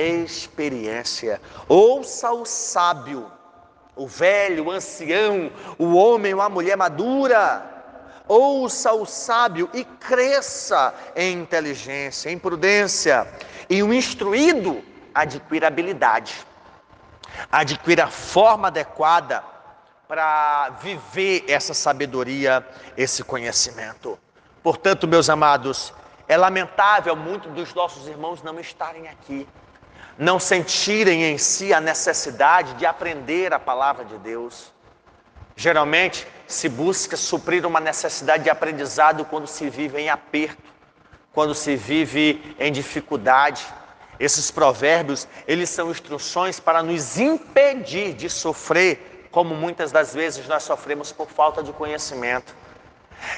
experiência. 0.01 1.41
Ouça 1.69 2.31
o 2.33 2.45
sábio, 2.45 3.31
o 3.97 4.07
velho, 4.07 4.67
o 4.67 4.71
ancião, 4.71 5.51
o 5.79 5.95
homem 5.95 6.35
ou 6.35 6.41
a 6.41 6.49
mulher 6.49 6.77
madura. 6.77 7.75
Ouça 8.27 8.93
o 8.93 9.07
sábio 9.07 9.71
e 9.73 9.85
cresça 9.85 10.95
em 11.17 11.39
inteligência, 11.39 12.31
em 12.31 12.39
prudência. 12.39 13.27
E 13.69 13.83
o 13.83 13.93
instruído 13.93 14.83
adquira 15.15 15.67
habilidade 15.67 16.47
adquira 17.51 18.05
a 18.05 18.09
forma 18.09 18.69
adequada 18.69 19.45
para 20.07 20.71
viver 20.81 21.45
essa 21.49 21.75
sabedoria, 21.75 22.67
esse 22.97 23.23
conhecimento. 23.23 24.19
Portanto, 24.63 25.07
meus 25.07 25.29
amados, 25.29 25.93
é 26.27 26.37
lamentável 26.37 27.15
muitos 27.15 27.53
dos 27.53 27.75
nossos 27.75 28.07
irmãos 28.07 28.43
não 28.43 28.59
estarem 28.59 29.09
aqui, 29.09 29.47
não 30.19 30.41
sentirem 30.41 31.25
em 31.25 31.39
si 31.39 31.73
a 31.73 31.81
necessidade 31.81 32.75
de 32.75 32.85
aprender 32.85 33.55
a 33.55 33.59
palavra 33.59 34.05
de 34.05 34.19
Deus. 34.19 34.73
Geralmente 35.55 36.27
se 36.47 36.69
busca 36.69 37.17
suprir 37.17 37.65
uma 37.65 37.79
necessidade 37.79 38.43
de 38.43 38.51
aprendizado 38.51 39.25
quando 39.25 39.47
se 39.47 39.71
vive 39.71 40.01
em 40.01 40.09
aperto, 40.09 40.63
quando 41.33 41.55
se 41.55 41.77
vive 41.77 42.55
em 42.59 42.73
dificuldade. 42.73 43.65
Esses 44.19 44.51
provérbios, 44.51 45.29
eles 45.47 45.71
são 45.71 45.91
instruções 45.91 46.59
para 46.59 46.83
nos 46.83 47.19
impedir 47.19 48.13
de 48.15 48.29
sofrer, 48.29 49.29
como 49.31 49.55
muitas 49.55 49.93
das 49.93 50.13
vezes 50.13 50.49
nós 50.49 50.65
sofremos 50.65 51.13
por 51.13 51.29
falta 51.29 51.63
de 51.63 51.73
conhecimento. 51.73 52.55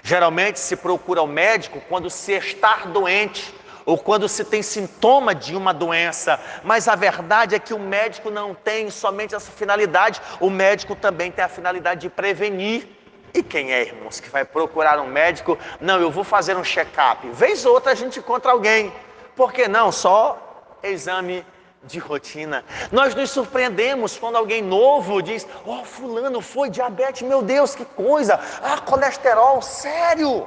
Geralmente 0.03 0.59
se 0.59 0.77
procura 0.77 1.21
o 1.23 1.27
médico 1.27 1.81
quando 1.89 2.09
se 2.09 2.33
está 2.33 2.87
doente 2.87 3.55
ou 3.85 3.99
quando 3.99 4.29
se 4.29 4.45
tem 4.45 4.63
sintoma 4.63 5.35
de 5.35 5.57
uma 5.57 5.73
doença, 5.73 6.39
mas 6.65 6.89
a 6.89 6.95
verdade 6.95 7.55
é 7.55 7.59
que 7.59 7.75
o 7.75 7.79
médico 7.79 8.31
não 8.31 8.55
tem 8.55 8.91
somente 8.91 9.35
essa 9.35 9.51
finalidade, 9.51 10.21
o 10.41 10.51
médico 10.51 10.95
também 10.95 11.31
tem 11.31 11.45
a 11.45 11.49
finalidade 11.49 12.03
de 12.03 12.11
prevenir. 12.11 12.89
E 13.33 13.43
quem 13.43 13.73
é, 13.73 13.83
irmãos, 13.83 14.19
que 14.19 14.29
vai 14.29 14.45
procurar 14.45 14.99
um 14.99 15.07
médico? 15.07 15.57
Não, 15.81 16.01
eu 16.01 16.11
vou 16.11 16.25
fazer 16.25 16.57
um 16.57 16.65
check-up. 16.65 17.29
Vez 17.31 17.65
ou 17.65 17.75
outra 17.75 17.93
a 17.93 17.95
gente 17.95 18.19
encontra 18.19 18.51
alguém. 18.51 18.93
Por 19.37 19.53
que 19.53 19.69
não? 19.69 19.93
Só 19.93 20.77
exame 20.83 21.47
de 21.85 21.99
rotina. 21.99 22.65
Nós 22.93 23.15
nos 23.15 23.31
surpreendemos 23.31 24.19
quando 24.19 24.37
alguém 24.37 24.63
novo 24.63 25.23
diz: 25.23 25.47
Ó, 25.65 25.81
oh, 25.81 25.85
Fulano 25.85 26.41
foi 26.41 26.71
diabetes, 26.71 27.23
meu 27.23 27.43
Deus, 27.43 27.75
que 27.75 27.85
coisa! 27.85 28.39
Ah, 28.63 28.79
colesterol, 28.79 29.63
sério! 29.63 30.47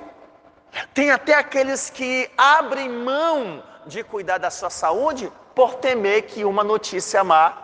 Tem 0.93 1.11
até 1.11 1.33
aqueles 1.33 1.89
que 1.89 2.29
abrem 2.37 2.89
mão 2.89 3.63
de 3.85 4.03
cuidar 4.03 4.37
da 4.37 4.49
sua 4.49 4.69
saúde 4.69 5.31
por 5.53 5.75
temer 5.75 6.23
que 6.23 6.43
uma 6.45 6.63
notícia 6.63 7.23
má 7.23 7.57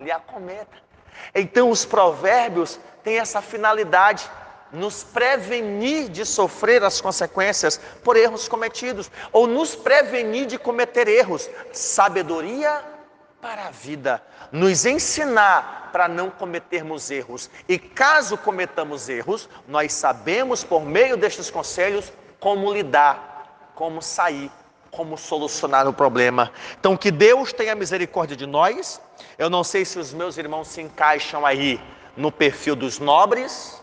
lhe 0.00 0.10
acometa. 0.10 0.76
Então, 1.34 1.70
os 1.70 1.84
provérbios 1.84 2.78
têm 3.02 3.18
essa 3.18 3.42
finalidade 3.42 4.30
nos 4.72 5.04
prevenir 5.04 6.08
de 6.08 6.24
sofrer 6.24 6.82
as 6.82 7.00
consequências 7.00 7.80
por 8.02 8.16
erros 8.16 8.48
cometidos, 8.48 9.10
ou 9.32 9.46
nos 9.46 9.74
prevenir 9.74 10.46
de 10.46 10.58
cometer 10.58 11.08
erros. 11.08 11.48
Sabedoria 11.72 12.82
para 13.40 13.66
a 13.66 13.70
vida, 13.70 14.22
nos 14.50 14.84
ensinar 14.84 15.90
para 15.92 16.08
não 16.08 16.30
cometermos 16.30 17.10
erros. 17.10 17.48
E 17.68 17.78
caso 17.78 18.36
cometamos 18.36 19.08
erros, 19.08 19.48
nós 19.68 19.92
sabemos 19.92 20.64
por 20.64 20.84
meio 20.84 21.16
destes 21.16 21.50
conselhos 21.50 22.12
como 22.46 22.72
lidar, 22.72 23.72
como 23.74 24.00
sair, 24.00 24.52
como 24.92 25.18
solucionar 25.18 25.88
o 25.88 25.92
problema. 25.92 26.52
Então, 26.78 26.96
que 26.96 27.10
Deus 27.10 27.52
tenha 27.52 27.74
misericórdia 27.74 28.36
de 28.36 28.46
nós. 28.46 29.00
Eu 29.36 29.50
não 29.50 29.64
sei 29.64 29.84
se 29.84 29.98
os 29.98 30.14
meus 30.14 30.38
irmãos 30.38 30.68
se 30.68 30.80
encaixam 30.80 31.44
aí 31.44 31.80
no 32.16 32.30
perfil 32.30 32.76
dos 32.76 33.00
nobres 33.00 33.82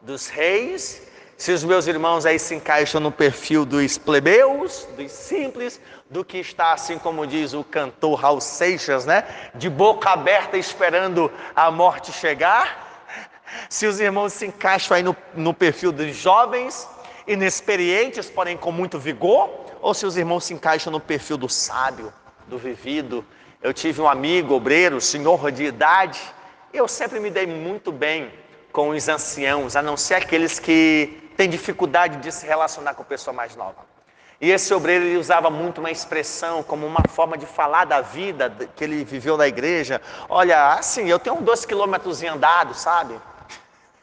dos 0.00 0.26
reis, 0.26 1.02
se 1.36 1.52
os 1.52 1.62
meus 1.62 1.86
irmãos 1.86 2.24
aí 2.24 2.38
se 2.38 2.54
encaixam 2.54 2.98
no 2.98 3.12
perfil 3.12 3.66
dos 3.66 3.98
plebeus, 3.98 4.88
dos 4.96 5.12
simples, 5.12 5.78
do 6.08 6.24
que 6.24 6.38
está, 6.38 6.72
assim 6.72 6.98
como 6.98 7.26
diz 7.26 7.52
o 7.52 7.62
cantor 7.62 8.18
Raul 8.18 8.40
Seixas, 8.40 9.04
né? 9.04 9.22
De 9.54 9.68
boca 9.68 10.08
aberta 10.08 10.56
esperando 10.56 11.30
a 11.54 11.70
morte 11.70 12.10
chegar. 12.10 13.04
Se 13.68 13.86
os 13.86 14.00
irmãos 14.00 14.32
se 14.32 14.46
encaixam 14.46 14.96
aí 14.96 15.02
no, 15.02 15.14
no 15.34 15.52
perfil 15.52 15.92
dos 15.92 16.16
jovens, 16.16 16.88
inexperientes, 17.28 18.28
porém 18.28 18.56
com 18.56 18.72
muito 18.72 18.98
vigor, 18.98 19.48
ou 19.80 19.94
se 19.94 20.04
os 20.06 20.16
irmãos 20.16 20.44
se 20.44 20.54
encaixam 20.54 20.92
no 20.92 20.98
perfil 20.98 21.36
do 21.36 21.48
sábio, 21.48 22.12
do 22.46 22.58
vivido. 22.58 23.24
Eu 23.62 23.72
tive 23.72 24.00
um 24.00 24.08
amigo 24.08 24.54
obreiro, 24.54 25.00
senhor 25.00 25.52
de 25.52 25.64
idade, 25.64 26.20
eu 26.72 26.88
sempre 26.88 27.20
me 27.20 27.30
dei 27.30 27.46
muito 27.46 27.92
bem 27.92 28.32
com 28.72 28.90
os 28.90 29.08
anciãos, 29.08 29.76
a 29.76 29.82
não 29.82 29.96
ser 29.96 30.14
aqueles 30.14 30.58
que 30.58 31.30
têm 31.36 31.48
dificuldade 31.48 32.18
de 32.18 32.32
se 32.32 32.46
relacionar 32.46 32.94
com 32.94 33.02
a 33.02 33.06
pessoa 33.06 33.34
mais 33.34 33.56
nova. 33.56 33.86
E 34.40 34.50
esse 34.50 34.72
obreiro 34.72 35.04
ele 35.04 35.16
usava 35.16 35.50
muito 35.50 35.78
uma 35.78 35.90
expressão 35.90 36.62
como 36.62 36.86
uma 36.86 37.02
forma 37.08 37.36
de 37.36 37.44
falar 37.44 37.84
da 37.84 38.00
vida 38.00 38.52
que 38.76 38.84
ele 38.84 39.04
viveu 39.04 39.36
na 39.36 39.48
igreja. 39.48 40.00
Olha, 40.28 40.74
assim, 40.74 41.08
eu 41.08 41.18
tenho 41.18 41.40
dois 41.40 41.64
quilômetros 41.64 42.22
andados, 42.22 42.78
sabe? 42.78 43.20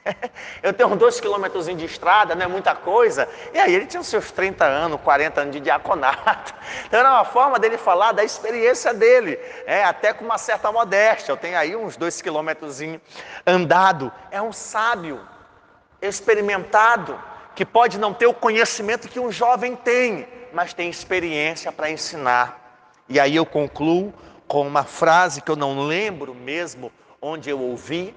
eu 0.61 0.71
tenho 0.73 0.95
dois 0.95 1.19
quilômetros 1.19 1.65
de 1.65 1.85
estrada, 1.85 2.35
não 2.35 2.43
é 2.43 2.47
muita 2.47 2.75
coisa. 2.75 3.27
E 3.53 3.59
aí 3.59 3.73
ele 3.73 3.85
tinha 3.85 4.03
seus 4.03 4.31
30 4.31 4.63
anos, 4.63 5.01
40 5.01 5.41
anos 5.41 5.53
de 5.53 5.59
diaconato. 5.59 6.53
Então 6.87 6.99
era 6.99 7.11
uma 7.11 7.25
forma 7.25 7.59
dele 7.59 7.77
falar 7.77 8.11
da 8.11 8.23
experiência 8.23 8.93
dele, 8.93 9.39
é, 9.65 9.83
até 9.83 10.13
com 10.13 10.25
uma 10.25 10.37
certa 10.37 10.71
modéstia. 10.71 11.31
Eu 11.31 11.37
tenho 11.37 11.57
aí 11.57 11.75
uns 11.75 11.95
dois 11.97 12.21
quilômetros 12.21 12.79
andado. 13.45 14.11
É 14.31 14.41
um 14.41 14.51
sábio, 14.51 15.19
experimentado, 16.01 17.19
que 17.55 17.65
pode 17.65 17.97
não 17.97 18.13
ter 18.13 18.27
o 18.27 18.33
conhecimento 18.33 19.07
que 19.07 19.19
um 19.19 19.31
jovem 19.31 19.75
tem, 19.75 20.27
mas 20.53 20.73
tem 20.73 20.89
experiência 20.89 21.71
para 21.71 21.89
ensinar. 21.89 22.83
E 23.07 23.19
aí 23.19 23.35
eu 23.35 23.45
concluo 23.45 24.13
com 24.47 24.67
uma 24.67 24.83
frase 24.83 25.41
que 25.41 25.49
eu 25.49 25.55
não 25.55 25.85
lembro 25.87 26.33
mesmo 26.33 26.91
onde 27.21 27.49
eu 27.49 27.59
ouvi, 27.59 28.15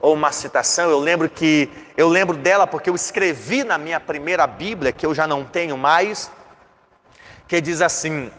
ou 0.00 0.14
uma 0.14 0.32
citação, 0.32 0.90
eu 0.90 0.98
lembro 0.98 1.28
que 1.28 1.70
eu 1.96 2.08
lembro 2.08 2.36
dela 2.36 2.66
porque 2.66 2.90
eu 2.90 2.94
escrevi 2.94 3.64
na 3.64 3.78
minha 3.78 3.98
primeira 3.98 4.46
Bíblia, 4.46 4.92
que 4.92 5.06
eu 5.06 5.14
já 5.14 5.26
não 5.26 5.44
tenho 5.44 5.76
mais, 5.76 6.30
que 7.48 7.60
diz 7.60 7.80
assim: 7.80 8.30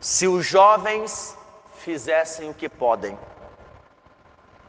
se 0.00 0.26
os 0.26 0.46
jovens 0.46 1.36
fizessem 1.78 2.50
o 2.50 2.54
que 2.54 2.68
podem 2.68 3.18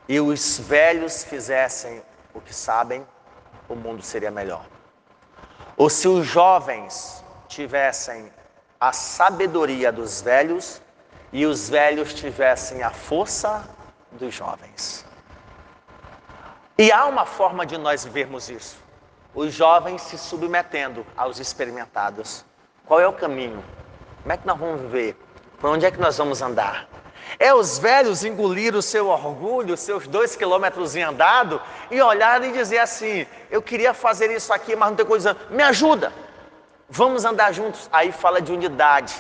e 0.08 0.20
os 0.20 0.60
velhos 0.60 1.24
fizessem 1.24 2.02
o 2.34 2.42
que 2.42 2.54
sabem, 2.54 3.06
o 3.68 3.76
mundo 3.76 4.02
seria 4.02 4.32
melhor. 4.32 4.66
Ou 5.78 5.90
se 5.90 6.08
os 6.08 6.26
jovens 6.26 7.24
tivessem 7.48 8.32
a 8.80 8.92
sabedoria 8.92 9.92
dos 9.92 10.22
velhos 10.22 10.82
e 11.32 11.46
os 11.46 11.70
velhos 11.70 12.14
tivessem 12.14 12.82
a 12.82 12.92
força 12.92 13.68
dos 14.12 14.34
jovens. 14.34 15.06
E 16.80 16.94
há 16.94 17.06
uma 17.08 17.26
forma 17.26 17.66
de 17.66 17.78
nós 17.78 18.06
vermos 18.06 18.50
isso: 18.50 18.78
os 19.36 19.54
jovens 19.54 20.02
se 20.02 20.18
submetendo 20.18 21.06
aos 21.18 21.38
experimentados. 21.38 22.46
Qual 22.86 23.02
é 23.02 23.06
o 23.06 23.12
caminho? 23.12 23.62
Como 24.22 24.32
é 24.32 24.38
que 24.38 24.48
nós 24.48 24.58
vamos 24.58 24.82
viver? 24.84 25.18
Por 25.60 25.72
onde 25.72 25.86
é 25.86 25.92
que 25.92 26.00
nós 26.00 26.18
vamos 26.18 26.42
andar? 26.42 26.88
É 27.38 27.54
os 27.54 27.78
velhos 27.78 28.24
engolir 28.24 28.76
o 28.76 28.82
seu 28.82 29.10
orgulho, 29.10 29.76
seus 29.76 30.08
dois 30.08 30.38
quilômetros 30.38 30.96
em 30.96 31.04
andado, 31.04 31.62
e 31.92 32.02
olhar 32.02 32.42
e 32.46 32.54
dizer 32.54 32.78
assim: 32.78 33.28
eu 33.52 33.62
queria 33.62 33.94
fazer 33.94 34.32
isso 34.32 34.54
aqui, 34.54 34.74
mas 34.74 34.88
não 34.88 34.96
tem 34.96 35.06
coisa, 35.06 35.36
me 35.50 35.62
ajuda, 35.62 36.14
vamos 36.88 37.26
andar 37.26 37.54
juntos. 37.54 37.90
Aí 37.92 38.14
fala 38.14 38.42
de 38.42 38.54
unidade, 38.54 39.14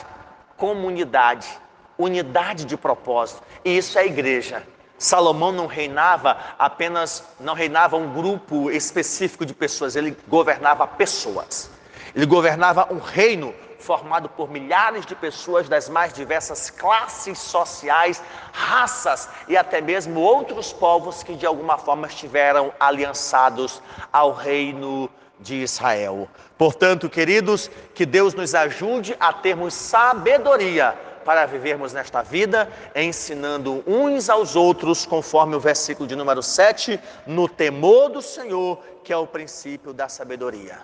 comunidade, 0.55 1.59
unidade 1.97 2.63
de 2.63 2.77
propósito, 2.77 3.43
e 3.65 3.77
isso 3.77 3.99
é 3.99 4.03
a 4.03 4.05
igreja. 4.05 4.65
Salomão 4.99 5.51
não 5.51 5.65
reinava 5.65 6.37
apenas, 6.59 7.23
não 7.39 7.53
reinava 7.53 7.95
um 7.95 8.13
grupo 8.13 8.69
específico 8.69 9.45
de 9.45 9.53
pessoas, 9.53 9.95
ele 9.95 10.15
governava 10.27 10.85
pessoas. 10.85 11.71
Ele 12.13 12.25
governava 12.25 12.87
um 12.91 12.99
reino 12.99 13.55
formado 13.79 14.27
por 14.27 14.51
milhares 14.51 15.05
de 15.05 15.15
pessoas 15.15 15.69
das 15.69 15.87
mais 15.87 16.11
diversas 16.11 16.69
classes 16.69 17.39
sociais, 17.39 18.21
raças 18.51 19.29
e 19.47 19.55
até 19.55 19.79
mesmo 19.79 20.19
outros 20.19 20.73
povos 20.73 21.23
que 21.23 21.33
de 21.33 21.45
alguma 21.45 21.77
forma 21.77 22.05
estiveram 22.05 22.73
aliançados 22.77 23.81
ao 24.11 24.33
reino 24.33 25.09
de 25.39 25.55
Israel. 25.55 26.27
Portanto, 26.57 27.09
queridos, 27.09 27.71
que 27.95 28.05
Deus 28.05 28.33
nos 28.33 28.53
ajude 28.53 29.15
a 29.17 29.31
termos 29.31 29.73
sabedoria 29.73 30.93
para 31.23 31.45
vivermos 31.45 31.93
nesta 31.93 32.21
vida, 32.21 32.67
ensinando 32.95 33.83
uns 33.85 34.29
aos 34.29 34.55
outros, 34.55 35.05
conforme 35.05 35.55
o 35.55 35.59
versículo 35.59 36.07
de 36.07 36.15
número 36.15 36.41
7, 36.41 36.99
no 37.27 37.47
temor 37.47 38.09
do 38.09 38.21
Senhor, 38.21 38.79
que 39.03 39.13
é 39.13 39.17
o 39.17 39.27
princípio 39.27 39.93
da 39.93 40.09
sabedoria. 40.09 40.79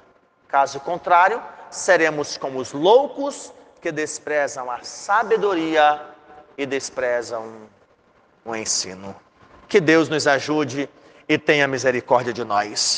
Caso 0.48 0.80
contrário, 0.80 1.42
seremos 1.70 2.38
como 2.38 2.60
os 2.60 2.72
loucos 2.72 3.52
que 3.82 3.92
desprezam 3.92 4.70
a 4.72 4.82
sabedoria 4.84 6.02
e 6.58 6.66
desprezam 6.66 7.68
o 8.44 8.56
ensino. 8.56 9.16
Que 9.68 9.82
Deus 9.82 10.08
nos 10.10 10.28
ajude 10.28 10.90
e 11.28 11.38
tenha 11.38 11.68
misericórdia 11.68 12.32
de 12.32 12.44
nós. 12.44 12.94